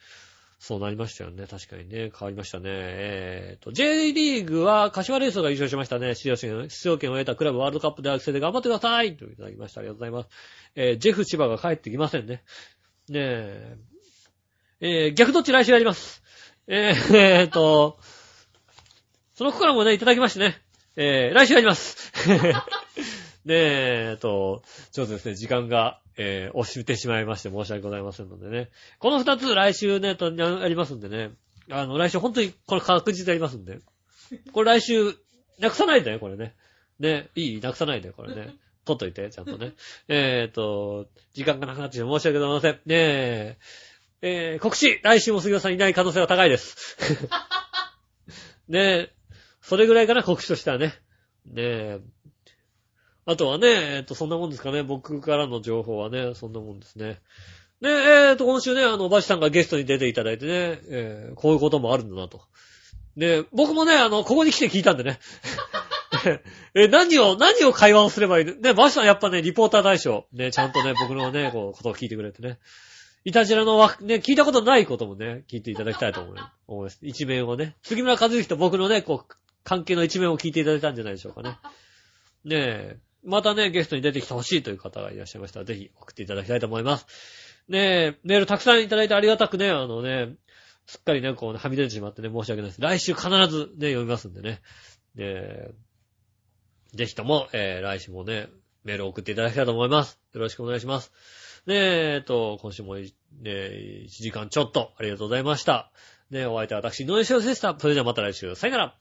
[0.60, 1.46] そうなりましたよね。
[1.46, 2.10] 確かにね。
[2.16, 2.64] 変わりましたね。
[2.66, 6.14] えーと、J リーグは柏レイソーが優勝しましたね。
[6.14, 9.80] 出場権出場権を得たクラブワールドカップでアクセで頑張ってくださいといただきました。
[9.80, 10.28] ありがとうございます。
[10.74, 12.42] えージェフ千葉が帰ってきませんね。
[13.08, 13.76] ねえ。
[14.80, 16.22] えー逆どっち来週やります。
[16.66, 17.98] えー、えーと、
[19.34, 20.67] その心もね、いただきましてね。
[21.00, 22.12] えー、来週やります。
[23.44, 28.68] ねえ、えーと、ちょっとですね、時間が、えー、押してしまいまして申し訳ございませんのでね。
[28.98, 31.30] この二つ来週ね、と、やりますんでね。
[31.70, 33.78] あの、来週本当にこれ確実でやりますんで。
[34.52, 35.14] これ来週、
[35.60, 36.56] なくさないでね、これね。
[36.98, 38.56] ね、いいなくさないで、これね。
[38.84, 39.74] 取っといて、ちゃんとね。
[40.08, 42.72] えーと、時間がなくなってしまい申し訳ございません。
[42.72, 43.58] ねえ、
[44.20, 46.96] えー、告知来週も杉尾さんいない可能性が高いです。
[48.66, 49.17] ねえ、
[49.68, 50.94] それぐらいかな、告知としてはね。
[51.44, 52.00] ねえ。
[53.26, 54.82] あとはね、えっ、と、そんなもんですかね。
[54.82, 57.18] 僕からの情報はね、そんなもんですね。
[57.82, 62.40] ねえ、えっ、と、今週ね、あの、バシさんがゲストに出ていただいてね、えーこういうこともあるんだなと。
[63.18, 65.18] で、僕もね、あの、ここに来て聞いたんでね。
[66.74, 68.54] え、何を、何を会話をすればいいの？
[68.54, 70.26] ね、バシさんやっぱね、リポーター大賞。
[70.32, 72.58] ね、ちゃんとね、僕のね、こう、ことを聞いてくれてね。
[73.24, 76.98] いたじらのわ、ね、聞いたことないこともね、聞いていただきたいと思います。
[77.02, 77.76] 一面をね。
[77.82, 79.34] 杉村和之と僕のね、こう、
[79.68, 81.58] 関係の一面を聞いていただいたんじゃないでしょうかね。
[82.42, 82.96] ねえ。
[83.22, 87.06] またね、ゲストに出てきてほしいという方がいらっしゃいましたら、ぜひ送っていただきたいと思います。
[87.68, 90.36] ねえ、メールたくさんいただいてありがたくね、あのね、
[90.86, 92.80] すっかりね、こうね、はみ出てしまってね、申し訳ないです。
[92.80, 94.62] 来週必ずね、読みますんでね。
[95.16, 95.74] ねえ、
[96.94, 98.48] ぜひとも、えー、来週もね、
[98.84, 100.18] メールを送っていただきたいと思います。
[100.32, 101.12] よろしくお願いします。
[101.66, 105.92] ねえ、えっと、今週もい、ね、1時間ちょっとありがとうございました。
[106.30, 107.76] ねえ、お相手は私、井上翔でした。
[107.78, 108.54] それではまた来週。
[108.54, 108.96] さよなら。